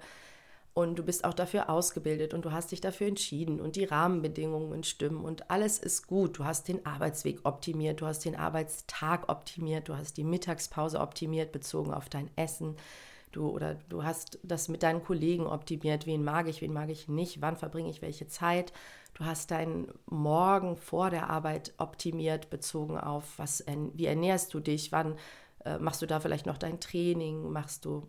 und 0.73 0.97
du 0.97 1.03
bist 1.03 1.25
auch 1.25 1.33
dafür 1.33 1.69
ausgebildet 1.69 2.33
und 2.33 2.45
du 2.45 2.51
hast 2.51 2.71
dich 2.71 2.81
dafür 2.81 3.07
entschieden 3.07 3.59
und 3.59 3.75
die 3.75 3.85
Rahmenbedingungen 3.85 4.83
stimmen 4.83 5.23
und 5.23 5.49
alles 5.49 5.79
ist 5.79 6.07
gut. 6.07 6.37
Du 6.37 6.45
hast 6.45 6.67
den 6.67 6.85
Arbeitsweg 6.85 7.39
optimiert, 7.43 8.01
du 8.01 8.05
hast 8.05 8.25
den 8.25 8.35
Arbeitstag 8.35 9.29
optimiert, 9.29 9.89
du 9.89 9.97
hast 9.97 10.17
die 10.17 10.23
Mittagspause 10.23 10.99
optimiert 10.99 11.51
bezogen 11.51 11.93
auf 11.93 12.09
dein 12.09 12.29
Essen. 12.35 12.75
Du 13.31 13.49
oder 13.49 13.75
du 13.89 14.03
hast 14.03 14.39
das 14.43 14.69
mit 14.69 14.81
deinen 14.81 15.03
Kollegen 15.03 15.45
optimiert, 15.45 16.07
wen 16.07 16.23
mag 16.23 16.47
ich, 16.47 16.61
wen 16.61 16.73
mag 16.73 16.89
ich 16.89 17.07
nicht, 17.07 17.41
wann 17.41 17.57
verbringe 17.57 17.89
ich 17.89 18.01
welche 18.01 18.27
Zeit. 18.27 18.73
Du 19.13 19.25
hast 19.25 19.51
deinen 19.51 19.91
Morgen 20.05 20.77
vor 20.77 21.09
der 21.09 21.29
Arbeit 21.29 21.73
optimiert, 21.77 22.49
bezogen 22.49 22.97
auf, 22.97 23.37
was, 23.37 23.63
wie 23.93 24.05
ernährst 24.05 24.53
du 24.53 24.59
dich, 24.59 24.91
wann 24.91 25.15
äh, 25.65 25.77
machst 25.77 26.01
du 26.01 26.05
da 26.07 26.19
vielleicht 26.19 26.45
noch 26.45 26.57
dein 26.57 26.79
Training, 26.79 27.51
machst 27.51 27.85
du, 27.85 28.07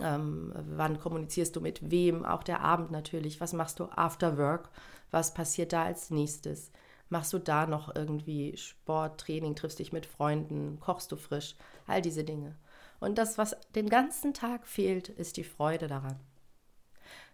ähm, 0.00 0.52
wann 0.54 0.98
kommunizierst 0.98 1.54
du 1.56 1.60
mit 1.60 1.90
wem, 1.90 2.24
auch 2.24 2.42
der 2.42 2.60
Abend 2.60 2.90
natürlich, 2.90 3.40
was 3.40 3.52
machst 3.52 3.80
du 3.80 3.84
after 3.84 4.38
work, 4.38 4.70
was 5.10 5.34
passiert 5.34 5.72
da 5.72 5.84
als 5.84 6.10
nächstes, 6.10 6.70
machst 7.08 7.32
du 7.32 7.38
da 7.38 7.66
noch 7.66 7.94
irgendwie 7.94 8.56
Sport, 8.56 9.20
Training, 9.20 9.54
triffst 9.54 9.78
dich 9.78 9.92
mit 9.92 10.06
Freunden, 10.06 10.78
kochst 10.80 11.12
du 11.12 11.16
frisch, 11.16 11.56
all 11.86 12.00
diese 12.00 12.24
Dinge. 12.24 12.56
Und 13.00 13.18
das, 13.18 13.38
was 13.38 13.56
den 13.74 13.88
ganzen 13.88 14.34
Tag 14.34 14.66
fehlt, 14.66 15.08
ist 15.08 15.36
die 15.36 15.44
Freude 15.44 15.88
daran. 15.88 16.18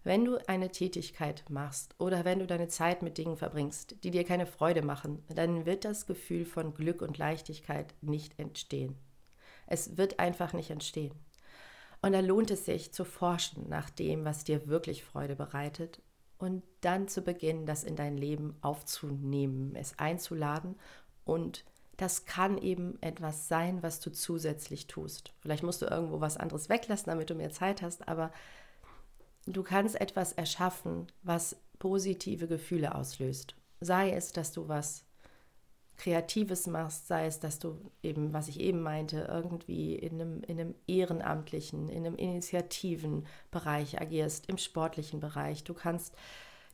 Wenn 0.02 0.24
du 0.24 0.38
eine 0.48 0.70
Tätigkeit 0.70 1.44
machst 1.50 1.94
oder 1.98 2.24
wenn 2.24 2.38
du 2.38 2.46
deine 2.46 2.68
Zeit 2.68 3.02
mit 3.02 3.18
Dingen 3.18 3.36
verbringst, 3.36 3.96
die 4.02 4.10
dir 4.10 4.24
keine 4.24 4.46
Freude 4.46 4.82
machen, 4.82 5.22
dann 5.28 5.66
wird 5.66 5.84
das 5.84 6.06
Gefühl 6.06 6.46
von 6.46 6.74
Glück 6.74 7.02
und 7.02 7.18
Leichtigkeit 7.18 7.94
nicht 8.00 8.38
entstehen. 8.38 8.96
Es 9.66 9.98
wird 9.98 10.18
einfach 10.18 10.54
nicht 10.54 10.70
entstehen. 10.70 11.14
Und 12.02 12.12
da 12.12 12.20
lohnt 12.20 12.50
es 12.50 12.64
sich 12.64 12.92
zu 12.92 13.04
forschen 13.04 13.68
nach 13.68 13.90
dem, 13.90 14.24
was 14.24 14.44
dir 14.44 14.66
wirklich 14.68 15.04
Freude 15.04 15.36
bereitet 15.36 16.00
und 16.38 16.62
dann 16.80 17.08
zu 17.08 17.20
beginnen, 17.20 17.66
das 17.66 17.84
in 17.84 17.94
dein 17.94 18.16
Leben 18.16 18.56
aufzunehmen, 18.62 19.76
es 19.76 19.98
einzuladen 19.98 20.76
und 21.24 21.64
das 22.00 22.24
kann 22.24 22.58
eben 22.58 23.00
etwas 23.02 23.48
sein, 23.48 23.82
was 23.82 24.00
du 24.00 24.10
zusätzlich 24.10 24.86
tust. 24.86 25.32
Vielleicht 25.40 25.62
musst 25.62 25.82
du 25.82 25.86
irgendwo 25.86 26.20
was 26.20 26.36
anderes 26.36 26.68
weglassen, 26.68 27.10
damit 27.10 27.30
du 27.30 27.34
mehr 27.34 27.50
Zeit 27.50 27.82
hast, 27.82 28.08
aber 28.08 28.30
Du 29.46 29.62
kannst 29.62 30.00
etwas 30.00 30.32
erschaffen, 30.32 31.06
was 31.22 31.56
positive 31.78 32.46
Gefühle 32.46 32.94
auslöst. 32.94 33.54
Sei 33.80 34.12
es, 34.12 34.32
dass 34.32 34.52
du 34.52 34.68
was 34.68 35.04
Kreatives 35.96 36.66
machst, 36.66 37.08
sei 37.08 37.26
es, 37.26 37.40
dass 37.40 37.58
du 37.58 37.78
eben, 38.02 38.32
was 38.32 38.48
ich 38.48 38.60
eben 38.60 38.80
meinte, 38.80 39.26
irgendwie 39.30 39.94
in 39.94 40.20
einem, 40.20 40.42
in 40.44 40.60
einem 40.60 40.74
ehrenamtlichen, 40.86 41.88
in 41.88 42.06
einem 42.06 42.16
initiativen 42.16 43.26
Bereich 43.50 44.00
agierst, 44.00 44.48
im 44.48 44.58
sportlichen 44.58 45.20
Bereich. 45.20 45.64
Du 45.64 45.74
kannst 45.74 46.14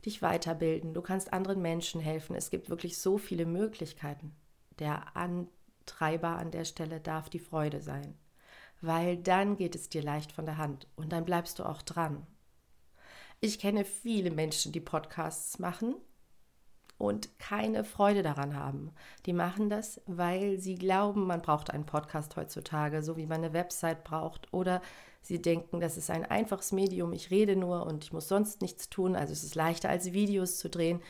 dich 0.05 0.21
weiterbilden, 0.21 0.93
du 0.93 1.01
kannst 1.01 1.33
anderen 1.33 1.61
Menschen 1.61 1.99
helfen. 1.99 2.35
Es 2.35 2.49
gibt 2.49 2.69
wirklich 2.69 2.97
so 2.97 3.17
viele 3.17 3.45
Möglichkeiten. 3.45 4.33
Der 4.79 5.15
Antreiber 5.15 6.37
an 6.37 6.51
der 6.51 6.65
Stelle 6.65 6.99
darf 6.99 7.29
die 7.29 7.39
Freude 7.39 7.81
sein, 7.81 8.17
weil 8.81 9.17
dann 9.17 9.57
geht 9.57 9.75
es 9.75 9.89
dir 9.89 10.03
leicht 10.03 10.31
von 10.31 10.45
der 10.45 10.57
Hand 10.57 10.87
und 10.95 11.11
dann 11.11 11.25
bleibst 11.25 11.59
du 11.59 11.63
auch 11.63 11.81
dran. 11.81 12.25
Ich 13.39 13.59
kenne 13.59 13.85
viele 13.85 14.31
Menschen, 14.31 14.71
die 14.71 14.79
Podcasts 14.79 15.59
machen 15.59 15.95
und 16.97 17.37
keine 17.37 17.83
Freude 17.83 18.23
daran 18.23 18.55
haben. 18.55 18.91
Die 19.25 19.33
machen 19.33 19.69
das, 19.69 20.01
weil 20.07 20.59
sie 20.59 20.75
glauben, 20.75 21.27
man 21.27 21.41
braucht 21.41 21.71
einen 21.71 21.85
Podcast 21.85 22.35
heutzutage, 22.35 23.03
so 23.03 23.17
wie 23.17 23.27
man 23.27 23.43
eine 23.43 23.53
Website 23.53 24.03
braucht. 24.03 24.51
Oder 24.51 24.81
sie 25.21 25.41
denken, 25.41 25.79
das 25.79 25.97
ist 25.97 26.09
ein 26.09 26.25
einfaches 26.25 26.71
Medium, 26.71 27.13
ich 27.13 27.29
rede 27.29 27.55
nur 27.55 27.85
und 27.85 28.03
ich 28.03 28.13
muss 28.13 28.27
sonst 28.27 28.61
nichts 28.61 28.89
tun. 28.89 29.15
Also 29.15 29.33
es 29.33 29.43
ist 29.43 29.55
leichter 29.55 29.89
als 29.89 30.13
Videos 30.13 30.57
zu 30.57 30.69
drehen. 30.69 31.01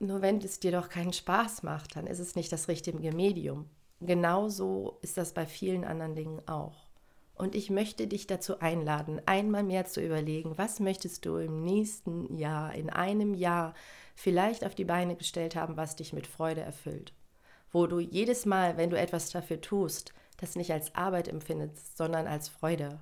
Nur 0.00 0.22
wenn 0.22 0.38
es 0.38 0.60
dir 0.60 0.72
doch 0.72 0.88
keinen 0.88 1.12
Spaß 1.12 1.62
macht, 1.64 1.96
dann 1.96 2.06
ist 2.06 2.20
es 2.20 2.36
nicht 2.36 2.52
das 2.52 2.68
richtige 2.68 3.12
Medium. 3.12 3.68
Genauso 4.00 4.98
ist 5.02 5.16
das 5.16 5.34
bei 5.34 5.44
vielen 5.44 5.84
anderen 5.84 6.14
Dingen 6.14 6.40
auch. 6.46 6.88
Und 7.34 7.54
ich 7.54 7.70
möchte 7.70 8.06
dich 8.06 8.26
dazu 8.26 8.60
einladen, 8.60 9.20
einmal 9.26 9.62
mehr 9.62 9.86
zu 9.86 10.00
überlegen, 10.00 10.58
was 10.58 10.80
möchtest 10.80 11.24
du 11.24 11.36
im 11.36 11.62
nächsten 11.62 12.36
Jahr, 12.36 12.74
in 12.74 12.90
einem 12.90 13.34
Jahr 13.34 13.74
vielleicht 14.14 14.64
auf 14.64 14.74
die 14.74 14.84
Beine 14.84 15.16
gestellt 15.16 15.54
haben, 15.56 15.76
was 15.76 15.96
dich 15.96 16.12
mit 16.12 16.26
Freude 16.26 16.60
erfüllt. 16.60 17.12
Wo 17.70 17.86
du 17.86 18.00
jedes 18.00 18.46
Mal, 18.46 18.76
wenn 18.76 18.90
du 18.90 18.98
etwas 18.98 19.30
dafür 19.30 19.60
tust, 19.60 20.12
das 20.38 20.56
nicht 20.56 20.72
als 20.72 20.94
Arbeit 20.94 21.28
empfindest, 21.28 21.96
sondern 21.96 22.26
als 22.26 22.48
Freude. 22.48 23.00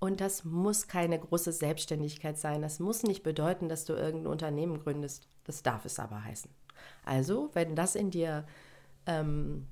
Und 0.00 0.20
das 0.20 0.44
muss 0.44 0.86
keine 0.86 1.18
große 1.18 1.52
Selbstständigkeit 1.52 2.38
sein. 2.38 2.62
Das 2.62 2.78
muss 2.78 3.02
nicht 3.02 3.22
bedeuten, 3.22 3.68
dass 3.68 3.84
du 3.84 3.94
irgendein 3.94 4.32
Unternehmen 4.32 4.78
gründest. 4.78 5.28
Das 5.44 5.62
darf 5.62 5.84
es 5.84 5.98
aber 5.98 6.22
heißen. 6.22 6.50
Also, 7.04 7.50
wenn 7.54 7.74
das 7.74 7.96
in 7.96 8.10
dir 8.10 8.46
ähm, 9.06 9.66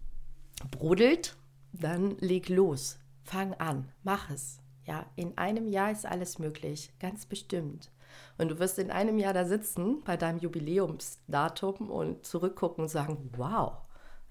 brodelt, 0.71 1.37
dann 1.73 2.16
leg 2.18 2.49
los. 2.49 2.99
Fang 3.23 3.54
an, 3.54 3.92
mach 4.02 4.30
es. 4.30 4.59
Ja, 4.85 5.06
in 5.16 5.37
einem 5.37 5.68
Jahr 5.68 5.90
ist 5.90 6.06
alles 6.06 6.38
möglich, 6.38 6.92
ganz 7.00 7.26
bestimmt. 7.26 7.90
Und 8.38 8.49
du 8.49 8.59
wirst 8.59 8.78
in 8.78 8.90
einem 8.90 9.18
Jahr 9.18 9.35
da 9.35 9.45
sitzen 9.45 10.02
bei 10.04 10.16
deinem 10.16 10.38
Jubiläumsdatum 10.38 11.90
und 11.90 12.25
zurückgucken 12.25 12.85
und 12.85 12.88
sagen, 12.88 13.30
wow, 13.37 13.78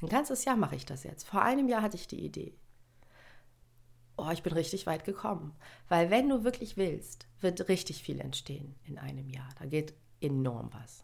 ein 0.02 0.10
ganzes 0.10 0.46
Jahr 0.46 0.56
mache 0.56 0.76
ich 0.76 0.86
das 0.86 1.04
jetzt. 1.04 1.28
Vor 1.28 1.42
einem 1.42 1.68
Jahr 1.68 1.82
hatte 1.82 1.98
ich 1.98 2.08
die 2.08 2.24
Idee. 2.24 2.56
Oh, 4.18 4.30
ich 4.32 4.44
bin 4.44 4.54
richtig 4.54 4.88
weit 4.88 5.04
gekommen. 5.04 5.54
Weil 5.90 6.10
wenn 6.10 6.30
du 6.30 6.44
wirklich 6.44 6.78
willst, 6.78 7.28
wird 7.42 7.68
richtig 7.68 8.02
viel 8.02 8.20
entstehen 8.22 8.76
in 8.86 8.98
einem 8.98 9.30
Jahr. 9.30 9.50
Da 9.60 9.66
geht 9.66 9.94
enorm 10.22 10.70
was. 10.74 11.04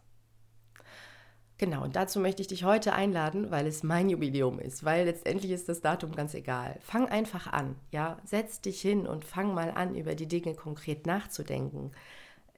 Genau, 1.58 1.84
und 1.84 1.94
dazu 1.94 2.18
möchte 2.18 2.42
ich 2.42 2.48
dich 2.48 2.64
heute 2.64 2.92
einladen, 2.92 3.52
weil 3.52 3.68
es 3.68 3.84
mein 3.84 4.08
Jubiläum 4.10 4.58
ist, 4.58 4.82
weil 4.82 5.04
letztendlich 5.04 5.52
ist 5.52 5.68
das 5.68 5.80
Datum 5.80 6.10
ganz 6.10 6.34
egal. 6.34 6.76
Fang 6.80 7.08
einfach 7.08 7.46
an, 7.46 7.76
ja, 7.92 8.18
setz 8.24 8.60
dich 8.60 8.80
hin 8.80 9.06
und 9.06 9.24
fang 9.24 9.54
mal 9.54 9.70
an, 9.70 9.94
über 9.94 10.16
die 10.16 10.26
Dinge 10.26 10.54
konkret 10.54 11.06
nachzudenken. 11.06 11.92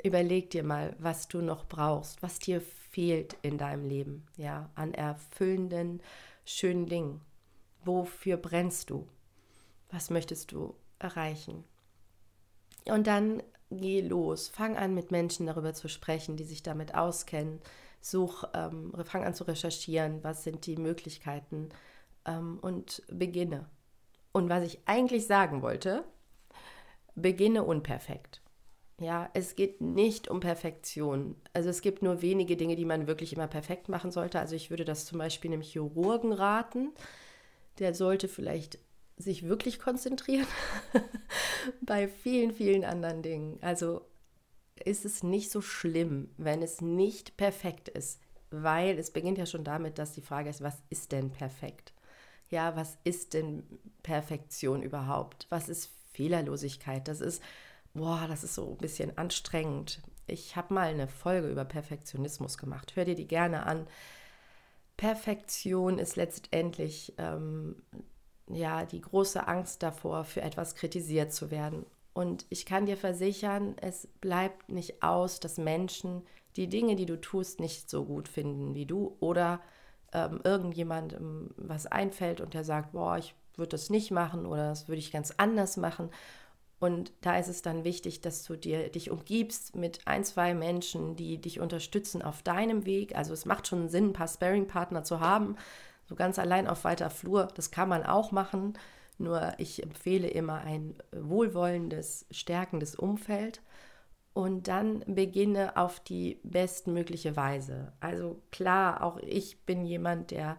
Überleg 0.02 0.48
dir 0.48 0.64
mal, 0.64 0.96
was 0.98 1.28
du 1.28 1.42
noch 1.42 1.66
brauchst, 1.66 2.22
was 2.22 2.38
dir 2.38 2.62
fehlt 2.62 3.36
in 3.42 3.58
deinem 3.58 3.84
Leben, 3.84 4.24
ja, 4.38 4.70
an 4.74 4.94
erfüllenden, 4.94 6.00
schönen 6.46 6.86
Dingen. 6.86 7.20
Wofür 7.84 8.38
brennst 8.38 8.88
du? 8.88 9.06
Was 9.94 10.10
möchtest 10.10 10.50
du 10.50 10.74
erreichen? 10.98 11.62
Und 12.84 13.06
dann 13.06 13.44
geh 13.70 14.00
los, 14.00 14.48
fang 14.48 14.76
an, 14.76 14.92
mit 14.92 15.12
Menschen 15.12 15.46
darüber 15.46 15.72
zu 15.72 15.88
sprechen, 15.88 16.36
die 16.36 16.44
sich 16.44 16.64
damit 16.64 16.96
auskennen 16.96 17.60
such, 18.00 18.44
ähm, 18.54 18.92
fang 19.04 19.24
an 19.24 19.34
zu 19.34 19.44
recherchieren, 19.44 20.22
was 20.22 20.42
sind 20.42 20.66
die 20.66 20.76
Möglichkeiten 20.76 21.68
ähm, 22.26 22.58
und 22.60 23.02
beginne. 23.08 23.70
Und 24.32 24.48
was 24.48 24.64
ich 24.64 24.80
eigentlich 24.84 25.26
sagen 25.26 25.62
wollte, 25.62 26.04
beginne 27.14 27.62
unperfekt. 27.62 28.42
Ja, 29.00 29.30
es 29.32 29.54
geht 29.54 29.80
nicht 29.80 30.28
um 30.28 30.40
Perfektion. 30.40 31.36
Also 31.52 31.68
es 31.68 31.82
gibt 31.82 32.02
nur 32.02 32.20
wenige 32.20 32.56
Dinge, 32.56 32.76
die 32.76 32.84
man 32.84 33.06
wirklich 33.06 33.32
immer 33.32 33.46
perfekt 33.46 33.88
machen 33.88 34.10
sollte. 34.10 34.40
Also 34.40 34.56
ich 34.56 34.70
würde 34.70 34.84
das 34.84 35.06
zum 35.06 35.18
Beispiel 35.18 35.52
einem 35.52 35.62
Chirurgen 35.62 36.32
raten. 36.32 36.92
Der 37.78 37.94
sollte 37.94 38.28
vielleicht 38.28 38.78
sich 39.16 39.44
wirklich 39.48 39.78
konzentrieren 39.78 40.46
bei 41.82 42.08
vielen, 42.08 42.52
vielen 42.52 42.84
anderen 42.84 43.22
Dingen. 43.22 43.58
Also 43.60 44.02
ist 44.84 45.04
es 45.04 45.22
nicht 45.22 45.50
so 45.50 45.60
schlimm, 45.60 46.30
wenn 46.36 46.62
es 46.62 46.80
nicht 46.80 47.36
perfekt 47.36 47.88
ist, 47.88 48.20
weil 48.50 48.98
es 48.98 49.12
beginnt 49.12 49.38
ja 49.38 49.46
schon 49.46 49.64
damit, 49.64 49.98
dass 49.98 50.12
die 50.12 50.20
Frage 50.20 50.50
ist, 50.50 50.62
was 50.62 50.82
ist 50.90 51.12
denn 51.12 51.30
perfekt? 51.30 51.92
Ja, 52.50 52.76
was 52.76 52.98
ist 53.04 53.34
denn 53.34 53.64
Perfektion 54.02 54.82
überhaupt? 54.82 55.46
Was 55.48 55.68
ist 55.68 55.90
Fehlerlosigkeit? 56.12 57.08
Das 57.08 57.20
ist, 57.20 57.42
boah, 57.94 58.26
das 58.28 58.44
ist 58.44 58.54
so 58.54 58.72
ein 58.72 58.78
bisschen 58.78 59.16
anstrengend. 59.16 60.02
Ich 60.26 60.56
habe 60.56 60.74
mal 60.74 60.88
eine 60.88 61.08
Folge 61.08 61.50
über 61.50 61.64
Perfektionismus 61.64 62.58
gemacht. 62.58 62.96
Hör 62.96 63.04
dir 63.04 63.14
die 63.14 63.26
gerne 63.26 63.66
an. 63.66 63.86
Perfektion 64.96 65.98
ist 65.98 66.16
letztendlich 66.16 67.14
ähm, 67.18 67.82
ja 68.48 68.84
die 68.84 69.00
große 69.00 69.46
Angst 69.46 69.82
davor, 69.82 70.24
für 70.24 70.42
etwas 70.42 70.74
kritisiert 70.74 71.32
zu 71.32 71.50
werden 71.50 71.86
und 72.14 72.46
ich 72.48 72.64
kann 72.64 72.86
dir 72.86 72.96
versichern, 72.96 73.74
es 73.80 74.06
bleibt 74.20 74.70
nicht 74.70 75.02
aus, 75.02 75.40
dass 75.40 75.58
Menschen 75.58 76.22
die 76.56 76.68
Dinge, 76.68 76.94
die 76.94 77.06
du 77.06 77.20
tust, 77.20 77.58
nicht 77.58 77.90
so 77.90 78.04
gut 78.04 78.28
finden 78.28 78.74
wie 78.74 78.86
du 78.86 79.16
oder 79.18 79.60
ähm, 80.12 80.40
irgendjemandem 80.44 81.50
was 81.56 81.86
einfällt 81.86 82.40
und 82.40 82.54
der 82.54 82.62
sagt, 82.62 82.92
boah, 82.92 83.18
ich 83.18 83.34
würde 83.56 83.70
das 83.70 83.90
nicht 83.90 84.12
machen 84.12 84.46
oder 84.46 84.68
das 84.68 84.86
würde 84.86 85.00
ich 85.00 85.10
ganz 85.10 85.34
anders 85.36 85.76
machen. 85.76 86.10
Und 86.78 87.12
da 87.20 87.36
ist 87.36 87.48
es 87.48 87.62
dann 87.62 87.82
wichtig, 87.82 88.20
dass 88.20 88.44
du 88.44 88.56
dir 88.56 88.90
dich 88.90 89.10
umgibst 89.10 89.74
mit 89.74 90.06
ein, 90.06 90.22
zwei 90.22 90.54
Menschen, 90.54 91.16
die 91.16 91.40
dich 91.40 91.58
unterstützen 91.58 92.22
auf 92.22 92.42
deinem 92.42 92.86
Weg. 92.86 93.16
Also 93.16 93.32
es 93.32 93.44
macht 93.44 93.66
schon 93.66 93.88
Sinn, 93.88 94.10
ein 94.10 94.12
paar 94.12 94.28
Sparing-Partner 94.28 95.02
zu 95.02 95.18
haben. 95.18 95.56
So 96.14 96.16
ganz 96.16 96.38
allein 96.38 96.68
auf 96.68 96.84
weiter 96.84 97.10
Flur, 97.10 97.48
das 97.56 97.72
kann 97.72 97.88
man 97.88 98.04
auch 98.04 98.30
machen. 98.30 98.74
Nur 99.18 99.54
ich 99.58 99.82
empfehle 99.82 100.28
immer 100.28 100.58
ein 100.60 100.94
wohlwollendes, 101.10 102.26
stärkendes 102.30 102.94
Umfeld 102.94 103.62
und 104.32 104.68
dann 104.68 105.02
beginne 105.08 105.76
auf 105.76 105.98
die 105.98 106.38
bestmögliche 106.44 107.34
Weise. 107.34 107.92
Also 107.98 108.40
klar, 108.52 109.02
auch 109.02 109.18
ich 109.18 109.62
bin 109.66 109.84
jemand, 109.84 110.30
der 110.30 110.56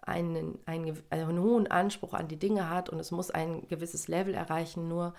einen, 0.00 0.60
einen, 0.64 0.96
einen 1.10 1.40
hohen 1.40 1.66
Anspruch 1.66 2.14
an 2.14 2.28
die 2.28 2.38
Dinge 2.38 2.70
hat 2.70 2.88
und 2.88 3.00
es 3.00 3.10
muss 3.10 3.32
ein 3.32 3.66
gewisses 3.66 4.06
Level 4.06 4.34
erreichen. 4.34 4.86
Nur 4.86 5.12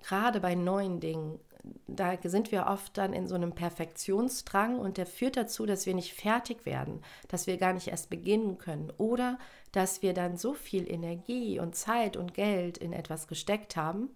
gerade 0.00 0.38
bei 0.38 0.54
neuen 0.54 1.00
Dingen 1.00 1.40
da 1.86 2.16
sind 2.22 2.52
wir 2.52 2.66
oft 2.66 2.96
dann 2.96 3.12
in 3.12 3.26
so 3.26 3.34
einem 3.34 3.52
Perfektionsdrang 3.52 4.78
und 4.78 4.96
der 4.96 5.06
führt 5.06 5.36
dazu, 5.36 5.66
dass 5.66 5.86
wir 5.86 5.94
nicht 5.94 6.14
fertig 6.14 6.64
werden, 6.66 7.02
dass 7.28 7.46
wir 7.46 7.56
gar 7.56 7.72
nicht 7.72 7.88
erst 7.88 8.10
beginnen 8.10 8.58
können 8.58 8.92
oder 8.96 9.38
dass 9.72 10.02
wir 10.02 10.14
dann 10.14 10.36
so 10.36 10.54
viel 10.54 10.90
Energie 10.90 11.58
und 11.58 11.74
Zeit 11.74 12.16
und 12.16 12.34
Geld 12.34 12.78
in 12.78 12.92
etwas 12.92 13.26
gesteckt 13.26 13.76
haben, 13.76 14.10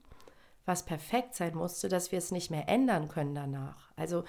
was 0.65 0.85
perfekt 0.85 1.35
sein 1.35 1.55
musste, 1.55 1.89
dass 1.89 2.13
wir 2.13 2.19
es 2.19 2.31
nicht 2.31 2.51
mehr 2.51 2.69
ändern 2.69 3.09
können 3.09 3.35
danach. 3.35 3.93
Also 3.97 4.25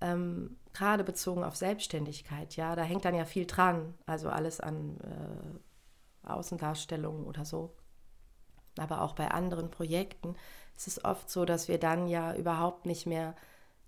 ähm, 0.00 0.58
gerade 0.72 1.04
bezogen 1.04 1.44
auf 1.44 1.56
Selbstständigkeit, 1.56 2.56
ja, 2.56 2.76
da 2.76 2.82
hängt 2.82 3.04
dann 3.04 3.14
ja 3.14 3.24
viel 3.24 3.46
dran, 3.46 3.94
also 4.06 4.28
alles 4.28 4.60
an 4.60 4.98
äh, 5.00 6.28
Außendarstellungen 6.28 7.24
oder 7.24 7.44
so. 7.44 7.74
Aber 8.78 9.02
auch 9.02 9.14
bei 9.14 9.28
anderen 9.30 9.70
Projekten 9.70 10.36
es 10.78 10.86
ist 10.86 11.04
oft 11.04 11.28
so, 11.28 11.44
dass 11.44 11.66
wir 11.66 11.78
dann 11.78 12.06
ja 12.06 12.34
überhaupt 12.36 12.86
nicht 12.86 13.04
mehr 13.04 13.34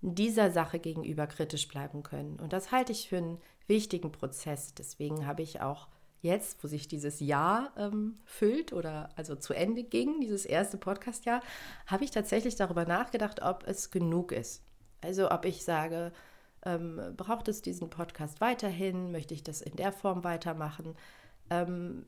dieser 0.01 0.51
Sache 0.51 0.77
gegenüber 0.77 1.25
kritisch 1.25 1.69
bleiben 1.69 2.03
können. 2.03 2.37
Und 2.39 2.51
das 2.51 2.71
halte 2.73 2.91
ich 2.91 3.07
für 3.07 3.17
einen 3.17 3.39
wichtigen 3.67 4.11
Prozess. 4.11 4.73
Deswegen 4.73 5.25
habe 5.25 5.41
ich 5.41 5.61
auch 5.61 5.87
jetzt, 6.19 6.61
wo 6.61 6.67
sich 6.67 6.89
dieses 6.89 7.21
Jahr 7.21 7.71
ähm, 7.77 8.17
füllt 8.25 8.73
oder 8.73 9.09
also 9.15 9.35
zu 9.35 9.53
Ende 9.53 9.83
ging, 9.83 10.19
dieses 10.19 10.45
erste 10.45 10.77
Podcast-Jahr, 10.77 11.41
habe 11.87 12.03
ich 12.03 12.11
tatsächlich 12.11 12.57
darüber 12.57 12.83
nachgedacht, 12.83 13.41
ob 13.41 13.65
es 13.65 13.89
genug 13.89 14.33
ist. 14.33 14.61
Also 14.99 15.31
ob 15.31 15.45
ich 15.45 15.63
sage, 15.63 16.11
ähm, 16.65 16.99
braucht 17.15 17.47
es 17.47 17.61
diesen 17.61 17.89
Podcast 17.89 18.41
weiterhin? 18.41 19.13
Möchte 19.13 19.33
ich 19.33 19.43
das 19.43 19.61
in 19.61 19.77
der 19.77 19.93
Form 19.93 20.25
weitermachen? 20.25 20.95
Ähm, 21.49 22.05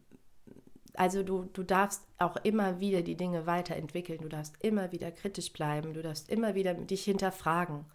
also 0.96 1.24
du, 1.24 1.46
du 1.54 1.64
darfst 1.64 2.04
auch 2.20 2.38
immer 2.38 2.80
wieder 2.80 3.02
die 3.02 3.16
Dinge 3.16 3.46
weiterentwickeln, 3.48 4.20
du 4.22 4.30
darfst 4.30 4.56
immer 4.64 4.92
wieder 4.92 5.12
kritisch 5.12 5.52
bleiben, 5.52 5.94
du 5.94 6.02
darfst 6.02 6.30
immer 6.30 6.56
wieder 6.56 6.74
dich 6.74 7.04
hinterfragen. 7.04 7.86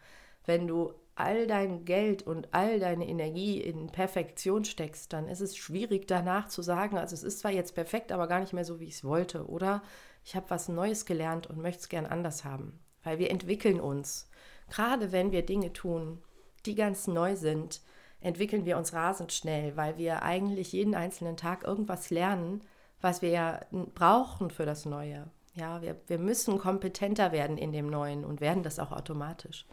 Wenn 0.45 0.67
du 0.67 0.95
all 1.15 1.47
dein 1.47 1.85
Geld 1.85 2.23
und 2.23 2.55
all 2.55 2.79
deine 2.79 3.07
Energie 3.07 3.61
in 3.61 3.89
Perfektion 3.89 4.65
steckst, 4.65 5.13
dann 5.13 5.29
ist 5.29 5.41
es 5.41 5.57
schwierig 5.57 6.07
danach 6.07 6.49
zu 6.49 6.63
sagen, 6.63 6.97
also 6.97 7.15
es 7.15 7.23
ist 7.23 7.41
zwar 7.41 7.51
jetzt 7.51 7.75
perfekt, 7.75 8.13
aber 8.13 8.29
gar 8.29 8.41
nicht 8.41 8.53
mehr 8.53 8.65
so, 8.65 8.81
wie 8.81 8.87
ich 8.87 8.95
es 8.95 9.05
wollte. 9.05 9.47
Oder 9.49 9.83
ich 10.25 10.37
habe 10.37 10.51
was 10.51 10.69
Neues 10.69 11.07
gelernt 11.07 11.49
und 11.49 11.59
möchte 11.59 11.81
es 11.81 11.89
gern 11.89 12.07
anders 12.07 12.45
haben. 12.45 12.79
Weil 13.03 13.19
wir 13.19 13.31
entwickeln 13.31 13.81
uns. 13.81 14.29
Gerade 14.71 15.13
wenn 15.13 15.33
wir 15.33 15.45
Dinge 15.45 15.73
tun, 15.73 16.23
die 16.67 16.75
ganz 16.75 17.07
neu 17.07 17.35
sind, 17.35 17.81
entwickeln 18.21 18.65
wir 18.65 18.77
uns 18.77 18.93
rasend 18.93 19.33
schnell, 19.33 19.77
weil 19.77 19.97
wir 19.99 20.23
eigentlich 20.23 20.73
jeden 20.73 20.95
einzelnen 20.95 21.37
Tag 21.37 21.65
irgendwas 21.65 22.11
lernen, 22.11 22.63
was 23.01 23.23
wir 23.23 23.31
ja 23.31 23.61
brauchen 23.95 24.51
für 24.51 24.67
das 24.67 24.85
Neue. 24.85 25.27
Ja, 25.55 25.83
wir, 25.83 25.97
wir 26.07 26.19
müssen 26.19 26.59
kompetenter 26.59 27.33
werden 27.33 27.59
in 27.59 27.73
dem 27.73 27.89
Neuen 27.89 28.25
und 28.25 28.41
werden 28.41 28.63
das 28.63 28.79
auch 28.79 28.93
automatisch. 28.93 29.67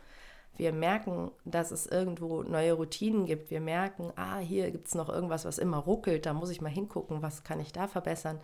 Wir 0.58 0.72
merken, 0.72 1.32
dass 1.44 1.72
es 1.72 1.86
irgendwo 1.86 2.44
neue 2.44 2.74
Routinen 2.74 3.26
gibt. 3.26 3.52
Wir 3.52 3.60
merken, 3.60 4.12
ah, 4.16 4.38
hier 4.38 4.72
gibt 4.72 4.88
es 4.88 4.96
noch 4.96 5.10
irgendwas, 5.10 5.46
was 5.46 5.58
immer 5.58 5.78
ruckelt. 5.78 6.26
Da 6.26 6.34
muss 6.34 6.50
ich 6.50 6.62
mal 6.62 6.70
hingucken, 6.70 7.22
was 7.22 7.44
kann 7.44 7.60
ich 7.60 7.74
da 7.74 7.88
verbessern. 7.88 8.40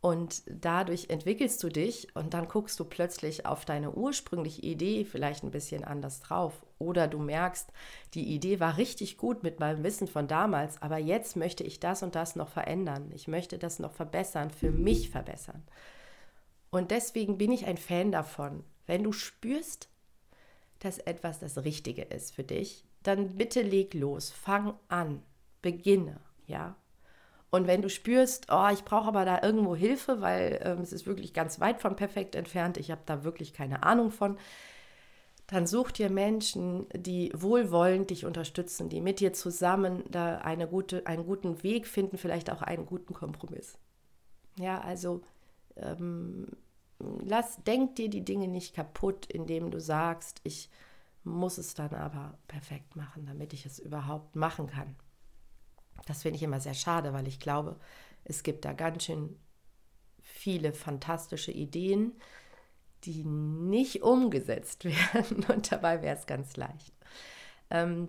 Und 0.00 0.42
dadurch 0.46 1.10
entwickelst 1.10 1.60
du 1.62 1.68
dich 1.68 2.14
und 2.14 2.32
dann 2.32 2.46
guckst 2.46 2.78
du 2.78 2.84
plötzlich 2.84 3.46
auf 3.46 3.64
deine 3.64 3.92
ursprüngliche 3.92 4.62
Idee 4.62 5.04
vielleicht 5.04 5.42
ein 5.42 5.50
bisschen 5.50 5.82
anders 5.82 6.20
drauf. 6.20 6.64
Oder 6.78 7.08
du 7.08 7.18
merkst, 7.18 7.72
die 8.14 8.32
Idee 8.32 8.60
war 8.60 8.76
richtig 8.76 9.16
gut 9.16 9.42
mit 9.42 9.58
meinem 9.58 9.82
Wissen 9.82 10.06
von 10.06 10.28
damals, 10.28 10.80
aber 10.80 10.98
jetzt 10.98 11.34
möchte 11.34 11.64
ich 11.64 11.80
das 11.80 12.04
und 12.04 12.14
das 12.14 12.36
noch 12.36 12.48
verändern. 12.48 13.10
Ich 13.12 13.26
möchte 13.26 13.58
das 13.58 13.80
noch 13.80 13.92
verbessern, 13.92 14.50
für 14.50 14.70
mich 14.70 15.10
verbessern. 15.10 15.64
Und 16.70 16.92
deswegen 16.92 17.36
bin 17.36 17.50
ich 17.50 17.66
ein 17.66 17.78
Fan 17.78 18.12
davon. 18.12 18.62
Wenn 18.86 19.02
du 19.02 19.10
spürst, 19.10 19.88
dass 20.78 20.98
etwas 20.98 21.40
das 21.40 21.64
Richtige 21.64 22.02
ist 22.02 22.34
für 22.34 22.44
dich, 22.44 22.84
dann 23.02 23.36
bitte 23.36 23.62
leg 23.62 23.94
los, 23.94 24.30
fang 24.30 24.74
an, 24.86 25.22
beginne, 25.60 26.20
ja. 26.46 26.76
Und 27.50 27.66
wenn 27.66 27.80
du 27.80 27.88
spürst, 27.88 28.48
oh, 28.50 28.68
ich 28.72 28.84
brauche 28.84 29.08
aber 29.08 29.24
da 29.24 29.42
irgendwo 29.42 29.74
Hilfe, 29.74 30.20
weil 30.20 30.60
ähm, 30.62 30.80
es 30.80 30.92
ist 30.92 31.06
wirklich 31.06 31.32
ganz 31.32 31.60
weit 31.60 31.80
von 31.80 31.96
perfekt 31.96 32.34
entfernt, 32.34 32.76
ich 32.76 32.90
habe 32.90 33.00
da 33.06 33.24
wirklich 33.24 33.54
keine 33.54 33.84
Ahnung 33.84 34.10
von, 34.10 34.36
dann 35.46 35.66
such 35.66 35.92
dir 35.92 36.10
Menschen, 36.10 36.86
die 36.92 37.32
wohlwollend 37.34 38.10
dich 38.10 38.26
unterstützen, 38.26 38.90
die 38.90 39.00
mit 39.00 39.18
dir 39.18 39.32
zusammen 39.32 40.04
da 40.10 40.38
eine 40.38 40.68
gute, 40.68 41.06
einen 41.06 41.24
guten 41.24 41.62
Weg 41.62 41.86
finden, 41.86 42.18
vielleicht 42.18 42.50
auch 42.52 42.60
einen 42.60 42.84
guten 42.84 43.14
Kompromiss. 43.14 43.78
Ja, 44.58 44.82
also 44.82 45.22
ähm, 45.76 46.48
lass, 46.98 47.62
denk 47.64 47.96
dir 47.96 48.10
die 48.10 48.26
Dinge 48.26 48.46
nicht 48.46 48.74
kaputt, 48.74 49.24
indem 49.24 49.70
du 49.70 49.80
sagst, 49.80 50.42
ich 50.44 50.68
muss 51.24 51.56
es 51.56 51.72
dann 51.72 51.94
aber 51.94 52.36
perfekt 52.46 52.94
machen, 52.94 53.24
damit 53.24 53.54
ich 53.54 53.64
es 53.64 53.78
überhaupt 53.78 54.36
machen 54.36 54.66
kann. 54.66 54.96
Das 56.08 56.22
finde 56.22 56.36
ich 56.36 56.42
immer 56.42 56.58
sehr 56.58 56.74
schade, 56.74 57.12
weil 57.12 57.28
ich 57.28 57.38
glaube, 57.38 57.76
es 58.24 58.42
gibt 58.42 58.64
da 58.64 58.72
ganz 58.72 59.04
schön 59.04 59.36
viele 60.22 60.72
fantastische 60.72 61.52
Ideen, 61.52 62.12
die 63.04 63.24
nicht 63.24 64.02
umgesetzt 64.02 64.84
werden. 65.14 65.44
Und 65.44 65.70
dabei 65.70 66.00
wäre 66.00 66.16
es 66.16 66.26
ganz 66.26 66.56
leicht. 66.56 66.94
Ähm, 67.70 68.08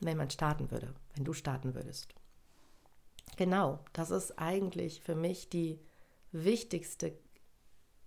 wenn 0.00 0.16
man 0.16 0.30
starten 0.30 0.70
würde, 0.70 0.94
wenn 1.14 1.24
du 1.24 1.34
starten 1.34 1.74
würdest. 1.74 2.14
Genau, 3.36 3.80
das 3.92 4.10
ist 4.10 4.38
eigentlich 4.38 5.02
für 5.02 5.14
mich 5.14 5.50
die 5.50 5.78
wichtigste, 6.32 7.12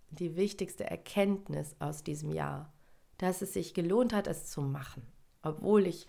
die 0.09 0.35
wichtigste 0.35 0.89
Erkenntnis 0.89 1.75
aus 1.77 2.03
diesem 2.03 2.31
Jahr, 2.31 2.73
dass 3.19 3.43
es 3.43 3.53
sich 3.53 3.75
gelohnt 3.75 4.13
hat, 4.13 4.25
es 4.25 4.49
zu 4.49 4.61
machen. 4.61 5.05
Obwohl 5.43 5.85
ich 5.85 6.07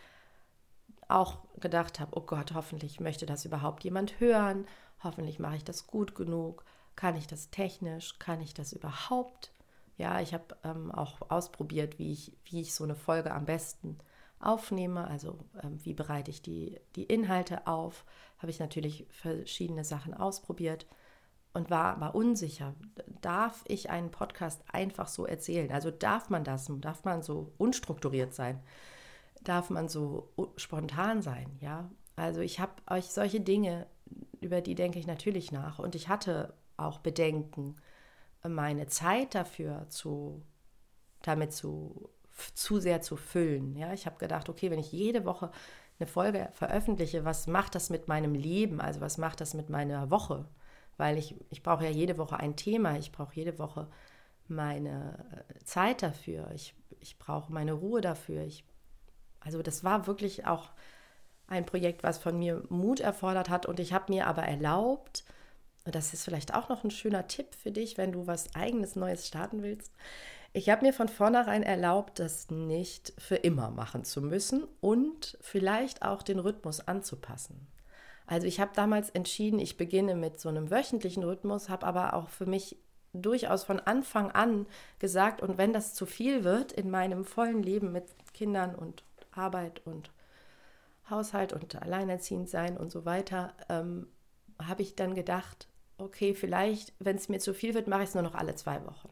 auch 1.11 1.39
gedacht 1.61 2.01
habe, 2.01 2.17
oh 2.17 2.23
Gott, 2.23 2.53
hoffentlich 2.55 3.01
möchte 3.01 3.27
das 3.27 3.45
überhaupt 3.45 3.85
jemand 3.85 4.21
hören, 4.21 4.67
hoffentlich 5.03 5.39
mache 5.39 5.57
ich 5.57 5.65
das 5.65 5.87
gut 5.87 6.15
genug, 6.15 6.65
kann 6.97 7.17
ich 7.17 7.27
das 7.27 7.51
technisch, 7.51 8.19
kann 8.19 8.41
ich 8.41 8.55
das 8.55 8.73
überhaupt? 8.73 9.53
Ja, 9.97 10.21
ich 10.21 10.33
habe 10.33 10.57
ähm, 10.65 10.91
auch 10.91 11.31
ausprobiert, 11.31 11.99
wie 11.99 12.13
ich, 12.13 12.33
wie 12.45 12.63
ich 12.63 12.75
so 12.75 12.85
eine 12.85 12.97
Folge 12.97 13.33
am 13.33 13.45
besten 13.45 13.99
aufnehme, 14.39 15.07
also 15.07 15.39
ähm, 15.63 15.79
wie 15.85 15.95
bereite 15.95 16.31
ich 16.31 16.43
die, 16.43 16.81
die 16.97 17.05
Inhalte 17.05 17.67
auf, 17.67 18.05
habe 18.39 18.51
ich 18.51 18.59
natürlich 18.59 19.07
verschiedene 19.11 19.85
Sachen 19.85 20.15
ausprobiert 20.15 20.87
und 21.53 21.71
war 21.71 21.97
aber 21.97 22.15
unsicher. 22.15 22.75
Darf 23.21 23.65
ich 23.67 23.91
einen 23.91 24.11
Podcast 24.11 24.63
einfach 24.73 25.09
so 25.09 25.27
erzählen? 25.27 25.71
Also 25.71 25.91
darf 25.91 26.31
man 26.31 26.45
das? 26.45 26.71
Darf 26.81 27.05
man 27.05 27.23
so 27.23 27.53
unstrukturiert 27.59 28.35
sein? 28.35 28.61
Darf 29.41 29.71
man 29.71 29.89
so 29.89 30.33
spontan 30.57 31.23
sein, 31.23 31.57
ja. 31.61 31.91
Also 32.17 32.41
ich 32.41 32.61
habe 32.61 32.73
euch 32.89 33.07
solche 33.07 33.41
Dinge, 33.41 33.87
über 34.41 34.61
die 34.61 34.75
denke 34.75 34.99
ich 34.99 35.07
natürlich 35.07 35.53
nach. 35.53 35.79
Und 35.79 35.95
ich 35.95 36.09
hatte 36.09 36.55
auch 36.77 36.99
Bedenken, 36.99 37.77
meine 38.43 38.87
Zeit 38.87 39.35
dafür 39.35 39.87
zu, 39.89 40.43
damit 41.23 41.53
zu, 41.53 42.11
zu 42.55 42.79
sehr 42.81 43.03
zu 43.03 43.17
füllen. 43.17 43.77
Ja, 43.77 43.93
ich 43.93 44.07
habe 44.07 44.19
gedacht, 44.19 44.49
okay, 44.49 44.71
wenn 44.71 44.79
ich 44.79 44.93
jede 44.93 45.25
Woche 45.25 45.51
eine 45.99 46.07
Folge 46.07 46.49
veröffentliche, 46.53 47.25
was 47.25 47.47
macht 47.47 47.75
das 47.75 47.91
mit 47.91 48.09
meinem 48.09 48.35
Leben? 48.35 48.81
Also 48.81 49.01
was 49.01 49.19
macht 49.19 49.41
das 49.41 49.53
mit 49.55 49.69
meiner 49.69 50.11
Woche? 50.11 50.47
Weil 50.97 51.19
ich, 51.19 51.35
ich 51.51 51.63
brauche 51.63 51.85
ja 51.85 51.91
jede 51.91 52.19
Woche 52.19 52.39
ein 52.39 52.57
Thema, 52.57 52.97
ich 52.97 53.13
brauche 53.13 53.35
jede 53.35 53.59
Woche 53.59 53.89
meine 54.49 55.45
äh, 55.49 55.65
Zeit 55.65 56.03
dafür, 56.03 56.51
ich, 56.55 56.75
ich 56.99 57.19
brauche 57.19 57.53
meine 57.53 57.73
Ruhe 57.73 58.01
dafür, 58.01 58.43
ich 58.43 58.65
also 59.41 59.63
das 59.63 59.85
war 59.85 60.07
wirklich 60.07 60.47
auch 60.47 60.71
ein 61.49 61.67
Projekt, 61.67 62.03
was 62.03 62.19
von 62.19 62.39
mir 62.39 62.63
Mut 62.69 63.01
erfordert 63.01 63.49
hat 63.49 63.67
und 63.67 63.81
ich 63.81 63.93
habe 63.93 64.13
mir 64.13 64.27
aber 64.27 64.43
erlaubt, 64.43 65.25
und 65.85 65.95
das 65.95 66.13
ist 66.13 66.25
vielleicht 66.25 66.55
auch 66.55 66.69
noch 66.69 66.85
ein 66.85 66.91
schöner 66.91 67.27
Tipp 67.27 67.55
für 67.55 67.73
dich, 67.73 67.97
wenn 67.97 68.13
du 68.13 68.27
was 68.27 68.55
eigenes 68.55 68.97
Neues 68.97 69.27
starten 69.27 69.63
willst. 69.63 69.93
Ich 70.53 70.69
habe 70.69 70.85
mir 70.85 70.93
von 70.93 71.09
vornherein 71.09 71.63
erlaubt, 71.63 72.19
das 72.19 72.51
nicht 72.51 73.13
für 73.19 73.37
immer 73.37 73.71
machen 73.71 74.05
zu 74.05 74.21
müssen 74.21 74.67
und 74.81 75.39
vielleicht 75.41 76.03
auch 76.03 76.23
den 76.23 76.39
Rhythmus 76.39 76.81
anzupassen. 76.87 77.69
Also 78.27 78.47
ich 78.47 78.61
habe 78.61 78.73
damals 78.75 79.11
entschieden, 79.11 79.59
ich 79.59 79.77
beginne 79.77 80.15
mit 80.15 80.39
so 80.39 80.49
einem 80.49 80.71
wöchentlichen 80.71 81.25
Rhythmus, 81.25 81.69
habe 81.69 81.87
aber 81.87 82.15
auch 82.15 82.29
für 82.29 82.47
mich 82.47 82.77
durchaus 83.13 83.65
von 83.65 83.81
Anfang 83.81 84.31
an 84.31 84.67
gesagt, 84.99 85.41
und 85.41 85.59
wenn 85.59 85.73
das 85.73 85.95
zu 85.95 86.07
viel 86.07 86.45
wird 86.45 86.73
in 86.73 86.91
meinem 86.91 87.25
vollen 87.25 87.63
Leben 87.63 87.91
mit 87.93 88.05
Kindern 88.33 88.75
und 88.75 89.03
Arbeit 89.41 89.85
und 89.87 90.13
Haushalt 91.09 91.53
und 91.53 91.81
alleinerziehend 91.81 92.49
sein 92.49 92.77
und 92.77 92.91
so 92.91 93.05
weiter, 93.05 93.55
ähm, 93.69 94.07
habe 94.61 94.83
ich 94.83 94.95
dann 94.95 95.15
gedacht, 95.15 95.69
okay, 95.99 96.35
vielleicht, 96.35 96.95
wenn 96.99 97.17
es 97.17 97.29
mir 97.29 97.41
zu 97.41 97.55
viel 97.55 97.75
wird, 97.75 97.89
mache 97.89 98.03
ich 98.03 98.11
es 98.11 98.15
nur 98.15 98.23
noch 98.23 98.35
alle 98.35 98.55
zwei 98.55 98.85
Wochen. 98.87 99.11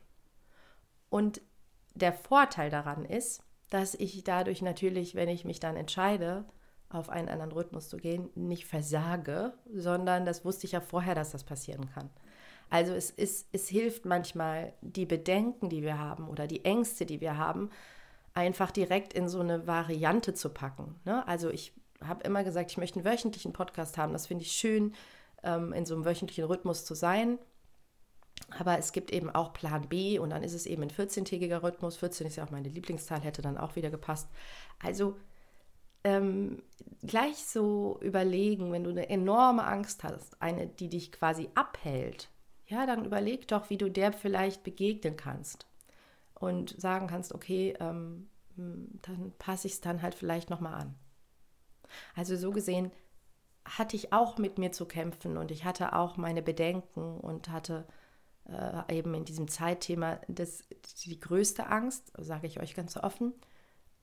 Und 1.11 1.41
der 1.95 2.13
Vorteil 2.13 2.71
daran 2.71 3.05
ist, 3.05 3.43
dass 3.71 3.95
ich 3.95 4.23
dadurch 4.25 4.63
natürlich, 4.63 5.15
wenn 5.15 5.29
ich 5.29 5.45
mich 5.45 5.61
dann 5.61 5.77
entscheide, 5.77 6.45
auf 6.91 7.11
einen 7.11 7.29
anderen 7.29 7.53
Rhythmus 7.53 7.89
zu 7.89 7.99
gehen, 7.99 8.31
nicht 8.35 8.65
versage, 8.65 9.53
sondern 9.75 10.25
das 10.25 10.45
wusste 10.45 10.67
ich 10.67 10.73
ja 10.73 10.81
vorher, 10.81 11.15
dass 11.15 11.33
das 11.33 11.45
passieren 11.45 11.91
kann. 11.91 12.09
Also 12.71 12.93
es, 12.93 13.11
ist, 13.11 13.49
es 13.53 13.69
hilft 13.69 14.05
manchmal, 14.05 14.73
die 14.81 15.07
Bedenken, 15.07 15.69
die 15.69 15.83
wir 15.83 15.99
haben 15.99 16.29
oder 16.29 16.47
die 16.47 16.65
Ängste, 16.65 17.07
die 17.07 17.21
wir 17.21 17.37
haben, 17.37 17.71
einfach 18.39 18.71
direkt 18.71 19.13
in 19.15 19.29
so 19.29 19.41
eine 19.41 19.67
Variante 19.67 20.33
zu 20.33 20.51
packen. 20.51 20.95
Ne? 21.05 21.27
Also 21.27 21.51
ich 21.51 21.73
habe 22.07 22.23
immer 22.23 22.45
gesagt, 22.45 22.71
ich 22.71 22.77
möchte 22.77 23.01
einen 23.01 23.05
wöchentlichen 23.05 23.53
Podcast 23.53 23.99
haben. 23.99 24.13
Das 24.13 24.29
finde 24.29 24.45
ich 24.45 24.53
schön, 24.53 24.95
ähm, 25.43 25.73
in 25.73 25.85
so 25.85 25.95
einem 25.97 26.05
wöchentlichen 26.05 26.45
Rhythmus 26.45 26.85
zu 26.85 26.95
sein. 26.95 27.41
Aber 28.57 28.79
es 28.79 28.93
gibt 28.93 29.11
eben 29.11 29.29
auch 29.29 29.53
Plan 29.53 29.89
B 29.89 30.21
und 30.21 30.31
dann 30.31 30.45
ist 30.45 30.55
es 30.55 30.67
eben 30.67 30.83
ein 30.85 30.91
14-tägiger 30.91 31.65
Rhythmus. 31.65 31.97
14 31.97 32.29
ist 32.29 32.37
ja 32.37 32.45
auch 32.45 32.53
meine 32.53 32.69
Lieblingszahl, 32.69 33.21
hätte 33.21 33.43
dann 33.43 33.59
auch 33.59 33.75
wieder 33.75 33.91
gepasst. 33.91 34.29
Also 34.81 35.17
ähm, 36.05 36.63
gleich 37.05 37.39
so 37.39 37.99
überlegen, 38.01 38.71
wenn 38.71 38.85
du 38.85 38.91
eine 38.91 39.09
enorme 39.09 39.65
Angst 39.65 40.05
hast, 40.05 40.41
eine, 40.41 40.69
die 40.69 40.89
dich 40.89 41.11
quasi 41.11 41.49
abhält, 41.57 42.29
ja, 42.69 42.87
dann 42.87 43.05
überleg 43.05 43.49
doch, 43.49 43.69
wie 43.69 43.79
du 43.79 43.91
der 43.91 44.13
vielleicht 44.13 44.63
begegnen 44.63 45.17
kannst 45.17 45.68
und 46.41 46.81
sagen 46.81 47.07
kannst, 47.07 47.35
okay, 47.35 47.75
ähm, 47.81 48.29
hm, 48.57 48.99
dann 49.03 49.33
passe 49.39 49.67
ich 49.67 49.75
es 49.75 49.81
dann 49.81 50.03
halt 50.03 50.15
vielleicht 50.15 50.51
nochmal 50.51 50.75
an. 50.75 50.95
Also 52.15 52.37
so 52.37 52.51
gesehen 52.51 52.93
hatte 53.65 53.97
ich 53.97 54.13
auch 54.13 54.39
mit 54.39 54.59
mir 54.59 54.73
zu 54.73 54.87
kämpfen 54.87 55.37
und 55.37 55.51
ich 55.51 55.65
hatte 55.65 55.95
auch 55.95 56.17
meine 56.17 56.43
Bedenken 56.43 57.19
und 57.19 57.51
hatte 57.51 57.87
äh, 58.49 58.97
eben 58.97 59.15
in 59.15 59.25
diesem 59.25 59.49
Zeitthema 59.49 60.21
das, 60.29 60.65
die 61.05 61.21
größte 61.21 61.67
Angst, 61.67 62.13
sage 62.19 62.47
ich 62.47 62.61
euch 62.61 62.75
ganz 62.75 62.97
offen. 62.97 63.35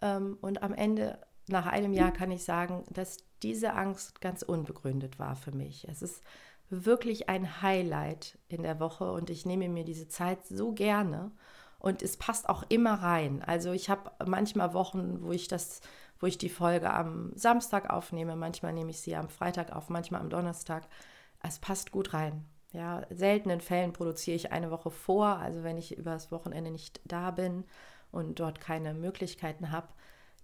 Ähm, 0.01 0.37
und 0.41 0.61
am 0.61 0.73
Ende, 0.73 1.19
nach 1.47 1.65
einem 1.65 1.93
Jahr, 1.93 2.11
kann 2.11 2.31
ich 2.31 2.43
sagen, 2.43 2.83
dass 2.89 3.17
diese 3.43 3.73
Angst 3.73 4.21
ganz 4.21 4.41
unbegründet 4.41 5.19
war 5.19 5.35
für 5.35 5.51
mich. 5.51 5.87
Es 5.87 6.01
ist 6.01 6.23
wirklich 6.69 7.29
ein 7.29 7.61
Highlight 7.61 8.39
in 8.47 8.63
der 8.63 8.79
Woche 8.79 9.11
und 9.11 9.29
ich 9.29 9.45
nehme 9.45 9.69
mir 9.69 9.83
diese 9.83 10.07
Zeit 10.07 10.45
so 10.45 10.73
gerne 10.73 11.31
und 11.85 12.01
es 12.01 12.17
passt 12.17 12.49
auch 12.49 12.63
immer 12.69 12.95
rein. 12.95 13.43
Also 13.45 13.71
ich 13.71 13.91
habe 13.91 14.09
manchmal 14.25 14.73
Wochen, 14.73 15.19
wo 15.21 15.31
ich 15.31 15.47
das, 15.47 15.81
wo 16.19 16.25
ich 16.25 16.39
die 16.39 16.49
Folge 16.49 16.91
am 16.91 17.31
Samstag 17.35 17.91
aufnehme, 17.91 18.35
manchmal 18.35 18.73
nehme 18.73 18.89
ich 18.89 19.01
sie 19.01 19.15
am 19.15 19.29
Freitag 19.29 19.71
auf, 19.71 19.87
manchmal 19.89 20.21
am 20.21 20.31
Donnerstag. 20.31 20.87
Es 21.43 21.59
passt 21.59 21.91
gut 21.91 22.15
rein. 22.15 22.43
Ja, 22.73 23.03
seltenen 23.11 23.61
Fällen 23.61 23.93
produziere 23.93 24.35
ich 24.35 24.51
eine 24.51 24.71
Woche 24.71 24.89
vor, 24.89 25.27
also 25.27 25.63
wenn 25.63 25.77
ich 25.77 25.95
über 25.95 26.09
das 26.09 26.31
Wochenende 26.31 26.71
nicht 26.71 27.01
da 27.05 27.29
bin 27.29 27.65
und 28.11 28.39
dort 28.39 28.59
keine 28.59 28.95
Möglichkeiten 28.95 29.71
habe, 29.71 29.89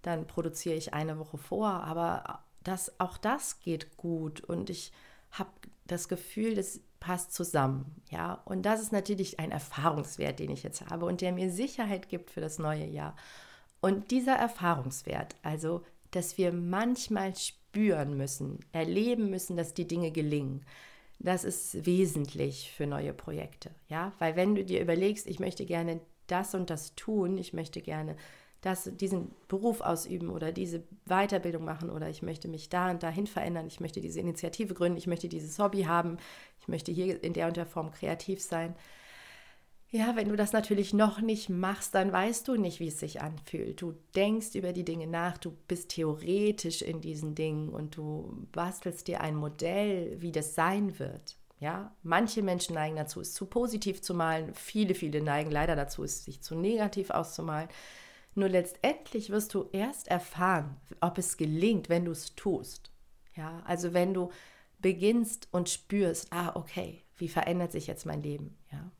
dann 0.02 0.28
produziere 0.28 0.76
ich 0.76 0.94
eine 0.94 1.18
Woche 1.18 1.38
vor. 1.38 1.70
Aber 1.70 2.44
das, 2.62 3.00
auch 3.00 3.18
das 3.18 3.58
geht 3.58 3.96
gut 3.96 4.42
und 4.42 4.70
ich 4.70 4.92
habe 5.32 5.50
das 5.88 6.08
Gefühl, 6.08 6.54
das 6.54 6.78
passt 7.02 7.34
zusammen. 7.34 8.00
Ja, 8.10 8.34
und 8.44 8.62
das 8.62 8.80
ist 8.80 8.92
natürlich 8.92 9.40
ein 9.40 9.50
Erfahrungswert, 9.50 10.38
den 10.38 10.52
ich 10.52 10.62
jetzt 10.62 10.88
habe 10.88 11.04
und 11.04 11.20
der 11.20 11.32
mir 11.32 11.50
Sicherheit 11.50 12.08
gibt 12.08 12.30
für 12.30 12.40
das 12.40 12.60
neue 12.60 12.86
Jahr. 12.86 13.16
Und 13.80 14.12
dieser 14.12 14.36
Erfahrungswert, 14.36 15.34
also 15.42 15.82
dass 16.12 16.38
wir 16.38 16.52
manchmal 16.52 17.34
spüren 17.34 18.16
müssen, 18.16 18.60
erleben 18.70 19.30
müssen, 19.30 19.56
dass 19.56 19.74
die 19.74 19.88
Dinge 19.88 20.12
gelingen, 20.12 20.64
das 21.18 21.42
ist 21.42 21.84
wesentlich 21.86 22.70
für 22.70 22.86
neue 22.86 23.12
Projekte, 23.12 23.70
ja, 23.88 24.12
weil 24.20 24.36
wenn 24.36 24.54
du 24.54 24.64
dir 24.64 24.80
überlegst, 24.80 25.26
ich 25.26 25.40
möchte 25.40 25.66
gerne 25.66 26.00
das 26.28 26.54
und 26.54 26.70
das 26.70 26.94
tun, 26.94 27.36
ich 27.36 27.52
möchte 27.52 27.80
gerne 27.80 28.16
das, 28.62 28.90
diesen 28.94 29.32
Beruf 29.48 29.80
ausüben 29.80 30.30
oder 30.30 30.52
diese 30.52 30.84
Weiterbildung 31.04 31.64
machen 31.64 31.90
oder 31.90 32.08
ich 32.08 32.22
möchte 32.22 32.48
mich 32.48 32.68
da 32.68 32.90
und 32.90 33.02
dahin 33.02 33.26
verändern, 33.26 33.66
ich 33.66 33.80
möchte 33.80 34.00
diese 34.00 34.20
Initiative 34.20 34.72
gründen, 34.72 34.98
ich 34.98 35.08
möchte 35.08 35.28
dieses 35.28 35.58
Hobby 35.58 35.82
haben, 35.82 36.16
ich 36.60 36.68
möchte 36.68 36.92
hier 36.92 37.22
in 37.22 37.32
der 37.32 37.48
und 37.48 37.56
der 37.56 37.66
Form 37.66 37.90
kreativ 37.90 38.40
sein. 38.40 38.74
Ja, 39.90 40.16
wenn 40.16 40.28
du 40.28 40.36
das 40.36 40.52
natürlich 40.52 40.94
noch 40.94 41.20
nicht 41.20 41.50
machst, 41.50 41.94
dann 41.94 42.12
weißt 42.12 42.48
du 42.48 42.56
nicht, 42.56 42.80
wie 42.80 42.88
es 42.88 43.00
sich 43.00 43.20
anfühlt. 43.20 43.82
Du 43.82 43.94
denkst 44.14 44.54
über 44.54 44.72
die 44.72 44.86
Dinge 44.86 45.06
nach, 45.06 45.36
du 45.36 45.50
bist 45.68 45.90
theoretisch 45.90 46.80
in 46.80 47.02
diesen 47.02 47.34
Dingen 47.34 47.68
und 47.68 47.96
du 47.96 48.46
bastelst 48.52 49.06
dir 49.06 49.20
ein 49.20 49.34
Modell, 49.34 50.16
wie 50.22 50.32
das 50.32 50.54
sein 50.54 50.98
wird. 50.98 51.36
Ja, 51.58 51.94
manche 52.02 52.42
Menschen 52.42 52.74
neigen 52.74 52.96
dazu, 52.96 53.20
es 53.20 53.34
zu 53.34 53.44
positiv 53.46 54.00
zu 54.02 54.14
malen, 54.14 54.54
viele, 54.54 54.94
viele 54.94 55.20
neigen 55.20 55.50
leider 55.50 55.76
dazu, 55.76 56.04
es 56.04 56.24
sich 56.24 56.40
zu 56.40 56.54
negativ 56.54 57.10
auszumalen. 57.10 57.68
Nur 58.34 58.48
letztendlich 58.48 59.30
wirst 59.30 59.54
du 59.54 59.68
erst 59.72 60.08
erfahren, 60.08 60.76
ob 61.00 61.18
es 61.18 61.36
gelingt, 61.36 61.88
wenn 61.88 62.04
du 62.04 62.12
es 62.12 62.34
tust. 62.34 62.90
Ja, 63.34 63.62
also 63.64 63.92
wenn 63.92 64.14
du 64.14 64.30
beginnst 64.78 65.48
und 65.52 65.68
spürst, 65.68 66.32
ah, 66.32 66.52
okay, 66.54 67.04
wie 67.16 67.28
verändert 67.28 67.72
sich 67.72 67.86
jetzt 67.86 68.06
mein 68.06 68.22
Leben? 68.22 68.58
Ja. 68.70 68.90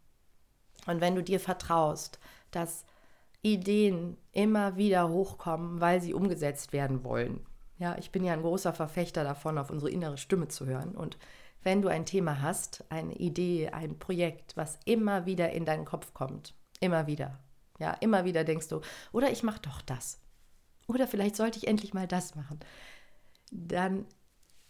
Und 0.86 1.00
wenn 1.00 1.14
du 1.14 1.22
dir 1.22 1.40
vertraust, 1.40 2.18
dass 2.50 2.84
Ideen 3.42 4.16
immer 4.32 4.76
wieder 4.76 5.08
hochkommen, 5.08 5.80
weil 5.80 6.00
sie 6.00 6.14
umgesetzt 6.14 6.72
werden 6.72 7.02
wollen. 7.02 7.44
Ja, 7.78 7.96
ich 7.98 8.12
bin 8.12 8.22
ja 8.22 8.32
ein 8.32 8.42
großer 8.42 8.72
Verfechter 8.72 9.24
davon, 9.24 9.58
auf 9.58 9.70
unsere 9.70 9.90
innere 9.90 10.16
Stimme 10.16 10.46
zu 10.48 10.66
hören. 10.66 10.94
Und 10.94 11.18
wenn 11.64 11.82
du 11.82 11.88
ein 11.88 12.06
Thema 12.06 12.40
hast, 12.40 12.84
eine 12.88 13.14
Idee, 13.14 13.70
ein 13.70 13.98
Projekt, 13.98 14.56
was 14.56 14.78
immer 14.84 15.26
wieder 15.26 15.50
in 15.50 15.64
deinen 15.64 15.84
Kopf 15.84 16.14
kommt, 16.14 16.54
immer 16.78 17.08
wieder, 17.08 17.40
ja, 17.82 17.94
immer 17.94 18.24
wieder 18.24 18.44
denkst 18.44 18.68
du, 18.68 18.80
oder 19.10 19.32
ich 19.32 19.42
mache 19.42 19.60
doch 19.60 19.82
das. 19.82 20.20
Oder 20.86 21.08
vielleicht 21.08 21.34
sollte 21.34 21.58
ich 21.58 21.66
endlich 21.66 21.92
mal 21.94 22.06
das 22.06 22.36
machen. 22.36 22.60
Dann 23.50 24.06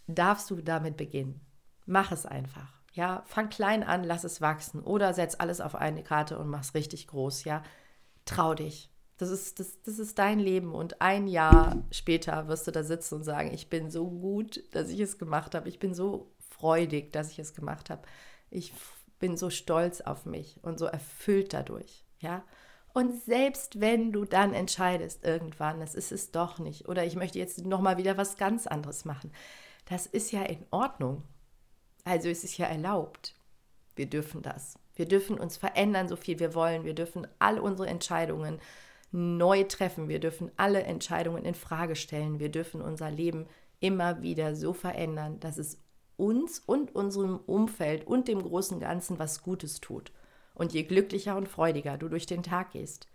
darfst 0.07 0.48
du 0.51 0.62
damit 0.62 0.96
beginnen. 0.96 1.42
Mach 1.85 2.11
es 2.11 2.25
einfach. 2.25 2.72
Ja, 2.94 3.22
fang 3.27 3.51
klein 3.51 3.83
an, 3.83 4.03
lass 4.03 4.25
es 4.25 4.40
wachsen 4.40 4.83
oder 4.83 5.12
setz 5.12 5.35
alles 5.35 5.61
auf 5.61 5.75
eine 5.75 6.03
Karte 6.03 6.38
und 6.38 6.48
mach's 6.48 6.75
richtig 6.75 7.07
groß, 7.07 7.44
ja. 7.44 7.62
Trau 8.25 8.55
dich. 8.55 8.90
Das 9.18 9.29
ist, 9.29 9.61
das, 9.61 9.83
das 9.83 9.98
ist 9.98 10.18
dein 10.18 10.38
Leben 10.38 10.75
und 10.75 11.03
ein 11.03 11.27
Jahr 11.29 11.85
später 11.90 12.48
wirst 12.48 12.66
du 12.66 12.70
da 12.70 12.83
sitzen 12.83 13.16
und 13.16 13.25
sagen, 13.25 13.53
ich 13.53 13.68
bin 13.68 13.90
so 13.90 14.11
gut, 14.11 14.62
dass 14.75 14.88
ich 14.88 15.01
es 15.01 15.18
gemacht 15.18 15.55
habe. 15.55 15.68
Ich 15.68 15.79
bin 15.79 15.92
so 15.92 16.35
freudig, 16.48 17.12
dass 17.12 17.31
ich 17.31 17.38
es 17.38 17.53
gemacht 17.53 17.90
habe. 17.90 18.03
Ich 18.48 18.72
bin 19.18 19.37
so 19.37 19.51
stolz 19.51 20.01
auf 20.01 20.25
mich 20.25 20.61
und 20.62 20.79
so 20.79 20.87
erfüllt 20.87 21.53
dadurch, 21.53 22.07
ja. 22.20 22.42
Und 22.92 23.22
selbst 23.22 23.81
wenn 23.81 24.12
du 24.12 24.24
dann 24.24 24.52
entscheidest 24.52 25.24
irgendwann, 25.24 25.81
es 25.81 25.94
ist 25.94 26.12
es 26.12 26.31
doch 26.31 26.59
nicht 26.59 26.88
oder 26.88 27.05
ich 27.05 27.16
möchte 27.16 27.38
jetzt 27.38 27.64
noch 27.64 27.81
mal 27.81 27.96
wieder 27.96 28.16
was 28.16 28.37
ganz 28.37 28.66
anderes 28.66 29.05
machen, 29.05 29.33
das 29.87 30.07
ist 30.07 30.31
ja 30.31 30.42
in 30.42 30.64
Ordnung. 30.70 31.22
Also 32.05 32.28
es 32.28 32.44
ist 32.44 32.59
ja 32.59 32.66
erlaubt. 32.66 33.35
Wir 33.96 34.07
dürfen 34.07 34.42
das. 34.42 34.78
Wir 34.94 35.07
dürfen 35.07 35.38
uns 35.38 35.57
verändern, 35.57 36.09
so 36.09 36.16
viel 36.16 36.38
wir 36.38 36.55
wollen. 36.55 36.85
Wir 36.85 36.94
dürfen 36.94 37.26
all 37.38 37.59
unsere 37.59 37.88
Entscheidungen 37.88 38.61
neu 39.11 39.64
treffen. 39.64 40.09
Wir 40.09 40.18
dürfen 40.18 40.50
alle 40.57 40.83
Entscheidungen 40.83 41.44
in 41.44 41.55
Frage 41.55 41.96
stellen. 41.96 42.40
Wir 42.40 42.50
dürfen 42.50 42.83
unser 42.83 43.11
Leben 43.11 43.46
immer 43.81 44.22
wieder 44.22 44.55
so 44.55 44.72
verändern, 44.72 45.40
dass 45.40 45.59
es 45.59 45.78
uns 46.16 46.59
und 46.59 46.94
unserem 46.94 47.38
Umfeld 47.38 48.07
und 48.07 48.28
dem 48.28 48.42
großen 48.42 48.81
Ganzen 48.81 49.18
was 49.18 49.42
Gutes 49.42 49.81
tut. 49.81 50.12
Und 50.55 50.73
je 50.73 50.83
glücklicher 50.83 51.37
und 51.37 51.49
freudiger 51.49 51.97
du 51.97 52.09
durch 52.09 52.27
den 52.27 52.43
Tag 52.43 52.73
gehst, 52.73 53.09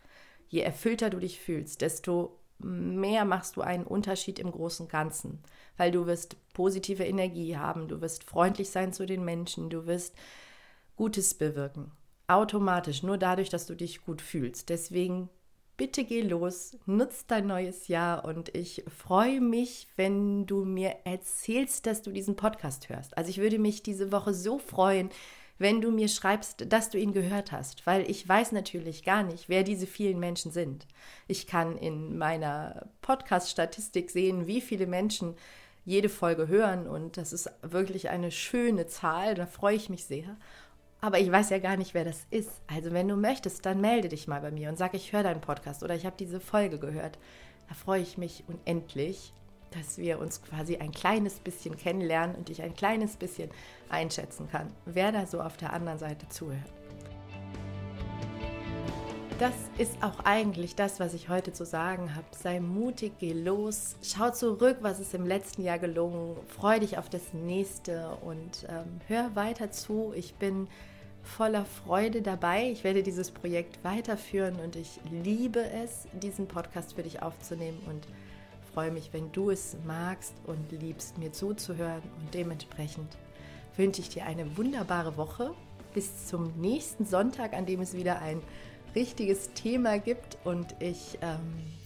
je 0.47 0.61
erfüllter 0.61 1.09
du 1.09 1.19
dich 1.19 1.39
fühlst, 1.39 1.81
desto 1.81 2.39
mehr 2.59 3.25
machst 3.25 3.55
du 3.55 3.61
einen 3.61 3.83
Unterschied 3.83 4.39
im 4.39 4.51
großen 4.51 4.87
Ganzen, 4.87 5.43
weil 5.77 5.91
du 5.91 6.07
wirst 6.07 6.35
positive 6.53 7.03
Energie 7.03 7.57
haben, 7.57 7.87
du 7.87 8.01
wirst 8.01 8.23
freundlich 8.23 8.69
sein 8.69 8.93
zu 8.93 9.05
den 9.05 9.23
Menschen, 9.23 9.69
du 9.69 9.85
wirst 9.85 10.15
Gutes 10.95 11.35
bewirken. 11.35 11.91
Automatisch, 12.27 13.03
nur 13.03 13.17
dadurch, 13.17 13.49
dass 13.49 13.67
du 13.67 13.75
dich 13.75 14.03
gut 14.03 14.21
fühlst. 14.21 14.69
Deswegen 14.69 15.29
bitte 15.77 16.03
geh 16.03 16.21
los, 16.21 16.75
nutz 16.87 17.27
dein 17.27 17.45
neues 17.45 17.87
Jahr 17.87 18.25
und 18.25 18.53
ich 18.55 18.83
freue 18.87 19.39
mich, 19.39 19.87
wenn 19.95 20.47
du 20.47 20.65
mir 20.65 20.95
erzählst, 21.05 21.85
dass 21.85 22.01
du 22.01 22.11
diesen 22.11 22.35
Podcast 22.35 22.89
hörst. 22.89 23.15
Also 23.15 23.29
ich 23.29 23.37
würde 23.37 23.59
mich 23.59 23.83
diese 23.83 24.11
Woche 24.11 24.33
so 24.33 24.57
freuen, 24.57 25.11
wenn 25.57 25.81
du 25.81 25.91
mir 25.91 26.07
schreibst, 26.07 26.71
dass 26.71 26.89
du 26.89 26.97
ihn 26.97 27.13
gehört 27.13 27.51
hast, 27.51 27.85
weil 27.87 28.09
ich 28.09 28.27
weiß 28.27 28.51
natürlich 28.51 29.03
gar 29.03 29.23
nicht, 29.23 29.49
wer 29.49 29.63
diese 29.63 29.87
vielen 29.87 30.19
Menschen 30.19 30.51
sind. 30.51 30.87
Ich 31.27 31.47
kann 31.47 31.77
in 31.77 32.17
meiner 32.17 32.87
Podcast-Statistik 33.01 34.11
sehen, 34.11 34.47
wie 34.47 34.61
viele 34.61 34.87
Menschen 34.87 35.35
jede 35.85 36.09
Folge 36.09 36.47
hören 36.47 36.87
und 36.87 37.17
das 37.17 37.31
ist 37.33 37.49
wirklich 37.61 38.09
eine 38.09 38.31
schöne 38.31 38.87
Zahl, 38.87 39.35
da 39.35 39.45
freue 39.45 39.75
ich 39.75 39.89
mich 39.89 40.05
sehr. 40.05 40.35
Aber 40.99 41.19
ich 41.19 41.31
weiß 41.31 41.51
ja 41.51 41.59
gar 41.59 41.77
nicht, 41.77 41.93
wer 41.93 42.05
das 42.05 42.25
ist. 42.31 42.49
Also 42.67 42.91
wenn 42.91 43.07
du 43.07 43.15
möchtest, 43.15 43.65
dann 43.65 43.81
melde 43.81 44.09
dich 44.09 44.27
mal 44.27 44.41
bei 44.41 44.51
mir 44.51 44.69
und 44.69 44.77
sag, 44.77 44.93
ich 44.95 45.13
höre 45.13 45.23
deinen 45.23 45.41
Podcast 45.41 45.83
oder 45.83 45.95
ich 45.95 46.05
habe 46.05 46.15
diese 46.17 46.39
Folge 46.39 46.79
gehört. 46.79 47.19
Da 47.69 47.75
freue 47.75 48.01
ich 48.01 48.17
mich 48.17 48.43
unendlich 48.47 49.31
dass 49.71 49.97
wir 49.97 50.19
uns 50.19 50.41
quasi 50.41 50.77
ein 50.77 50.91
kleines 50.91 51.39
bisschen 51.39 51.77
kennenlernen 51.77 52.35
und 52.35 52.49
ich 52.49 52.61
ein 52.61 52.75
kleines 52.75 53.17
bisschen 53.17 53.49
einschätzen 53.89 54.47
kann, 54.49 54.71
wer 54.85 55.11
da 55.11 55.25
so 55.25 55.41
auf 55.41 55.57
der 55.57 55.73
anderen 55.73 55.99
Seite 55.99 56.27
zuhört. 56.29 56.71
Das 59.39 59.53
ist 59.77 60.01
auch 60.01 60.21
eigentlich 60.25 60.75
das, 60.75 60.99
was 60.99 61.13
ich 61.13 61.29
heute 61.29 61.53
zu 61.53 61.63
sagen 61.63 62.15
habe. 62.15 62.25
Sei 62.31 62.59
mutig, 62.59 63.13
geh 63.19 63.33
los, 63.33 63.95
schau 64.01 64.31
zurück, 64.31 64.77
was 64.81 64.99
ist 64.99 65.13
im 65.13 65.27
letzten 65.27 65.61
Jahr 65.61 65.77
gelungen, 65.77 66.35
freu 66.47 66.79
dich 66.79 66.97
auf 66.97 67.07
das 67.07 67.33
nächste 67.33 68.17
und 68.21 68.65
ähm, 68.67 68.99
hör 69.07 69.35
weiter 69.35 69.69
zu. 69.69 70.11
Ich 70.15 70.33
bin 70.35 70.67
voller 71.21 71.65
Freude 71.65 72.23
dabei. 72.23 72.71
Ich 72.71 72.83
werde 72.83 73.03
dieses 73.03 73.29
Projekt 73.29 73.83
weiterführen 73.83 74.55
und 74.55 74.75
ich 74.75 74.99
liebe 75.11 75.63
es, 75.83 76.07
diesen 76.13 76.47
Podcast 76.47 76.95
für 76.95 77.03
dich 77.03 77.21
aufzunehmen 77.21 77.79
und 77.85 78.07
freue 78.77 78.91
mich, 78.91 79.11
wenn 79.11 79.31
du 79.31 79.49
es 79.49 79.75
magst 79.87 80.35
und 80.45 80.71
liebst, 80.71 81.17
mir 81.17 81.33
zuzuhören. 81.33 82.03
Und 82.19 82.31
dementsprechend 82.35 83.17
wünsche 83.75 84.01
ich 84.01 84.09
dir 84.09 84.27
eine 84.27 84.55
wunderbare 84.55 85.17
Woche. 85.17 85.55
Bis 85.95 86.27
zum 86.27 86.53
nächsten 86.61 87.03
Sonntag, 87.03 87.53
an 87.53 87.65
dem 87.65 87.81
es 87.81 87.95
wieder 87.95 88.21
ein 88.21 88.39
richtiges 88.93 89.51
Thema 89.53 89.97
gibt. 89.97 90.37
Und 90.43 90.75
ich 90.79 91.17
ähm, 91.23 91.39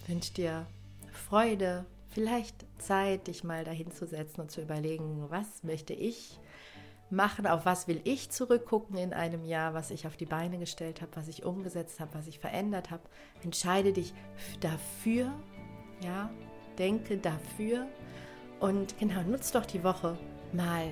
wünsche 0.06 0.34
dir 0.34 0.66
Freude, 1.12 1.86
vielleicht 2.10 2.66
Zeit, 2.76 3.26
dich 3.26 3.42
mal 3.42 3.64
dahin 3.64 3.90
zu 3.90 4.06
setzen 4.06 4.42
und 4.42 4.50
zu 4.50 4.60
überlegen, 4.60 5.24
was 5.30 5.62
möchte 5.62 5.94
ich 5.94 6.38
machen, 7.08 7.46
auf 7.46 7.64
was 7.64 7.88
will 7.88 8.02
ich 8.04 8.28
zurückgucken 8.30 8.98
in 8.98 9.14
einem 9.14 9.46
Jahr, 9.46 9.72
was 9.72 9.90
ich 9.90 10.06
auf 10.06 10.18
die 10.18 10.26
Beine 10.26 10.58
gestellt 10.58 11.00
habe, 11.00 11.12
was 11.14 11.28
ich 11.28 11.42
umgesetzt 11.42 12.00
habe, 12.00 12.12
was 12.12 12.26
ich 12.26 12.38
verändert 12.38 12.90
habe. 12.90 13.04
Entscheide 13.42 13.94
dich 13.94 14.12
dafür, 14.60 15.32
ja, 16.04 16.28
denke 16.78 17.16
dafür. 17.16 17.86
Und 18.60 18.98
genau, 18.98 19.22
nutz 19.22 19.52
doch 19.52 19.66
die 19.66 19.82
Woche 19.82 20.16
mal 20.52 20.88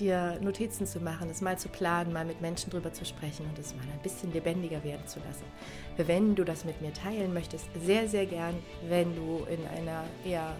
dir 0.00 0.38
Notizen 0.40 0.86
zu 0.86 1.00
machen, 1.00 1.30
es 1.30 1.40
mal 1.40 1.58
zu 1.58 1.68
planen, 1.68 2.12
mal 2.12 2.24
mit 2.24 2.40
Menschen 2.40 2.70
drüber 2.70 2.92
zu 2.92 3.04
sprechen 3.04 3.46
und 3.46 3.58
es 3.58 3.74
mal 3.74 3.82
ein 3.82 4.02
bisschen 4.02 4.32
lebendiger 4.32 4.82
werden 4.82 5.06
zu 5.06 5.20
lassen. 5.20 5.44
Wenn 5.96 6.34
du 6.34 6.44
das 6.44 6.64
mit 6.64 6.80
mir 6.80 6.92
teilen 6.92 7.32
möchtest, 7.32 7.66
sehr, 7.84 8.08
sehr 8.08 8.26
gern, 8.26 8.54
wenn 8.88 9.14
du 9.14 9.44
in 9.44 9.64
einer 9.66 10.04
eher 10.24 10.56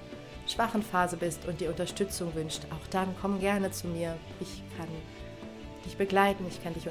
schwachen 0.46 0.82
Phase 0.82 1.16
bist 1.16 1.46
und 1.46 1.60
dir 1.60 1.70
Unterstützung 1.70 2.34
wünscht, 2.34 2.62
auch 2.70 2.86
dann 2.90 3.14
komm 3.20 3.40
gerne 3.40 3.70
zu 3.70 3.88
mir. 3.88 4.16
Ich 4.40 4.62
kann 4.76 4.88
dich 5.84 5.96
begleiten, 5.96 6.44
ich 6.48 6.62
kann 6.62 6.74
dich 6.74 6.88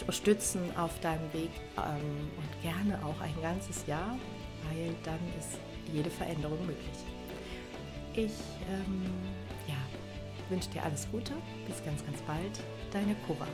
unterstützen 0.00 0.60
auf 0.76 0.98
deinem 1.00 1.32
Weg 1.32 1.50
ähm, 1.76 2.30
und 2.36 2.62
gerne 2.62 2.98
auch 3.04 3.20
ein 3.20 3.34
ganzes 3.42 3.86
Jahr, 3.86 4.18
weil 4.68 4.94
dann 5.02 5.18
ist 5.38 5.58
jede 5.92 6.10
Veränderung 6.10 6.58
möglich. 6.66 6.98
Ich 8.14 8.32
ähm, 8.70 9.02
ja, 9.66 9.76
wünsche 10.48 10.70
dir 10.70 10.82
alles 10.82 11.08
Gute, 11.10 11.32
bis 11.66 11.84
ganz, 11.84 12.04
ganz 12.04 12.20
bald, 12.22 12.60
deine 12.92 13.14
Cora. 13.26 13.46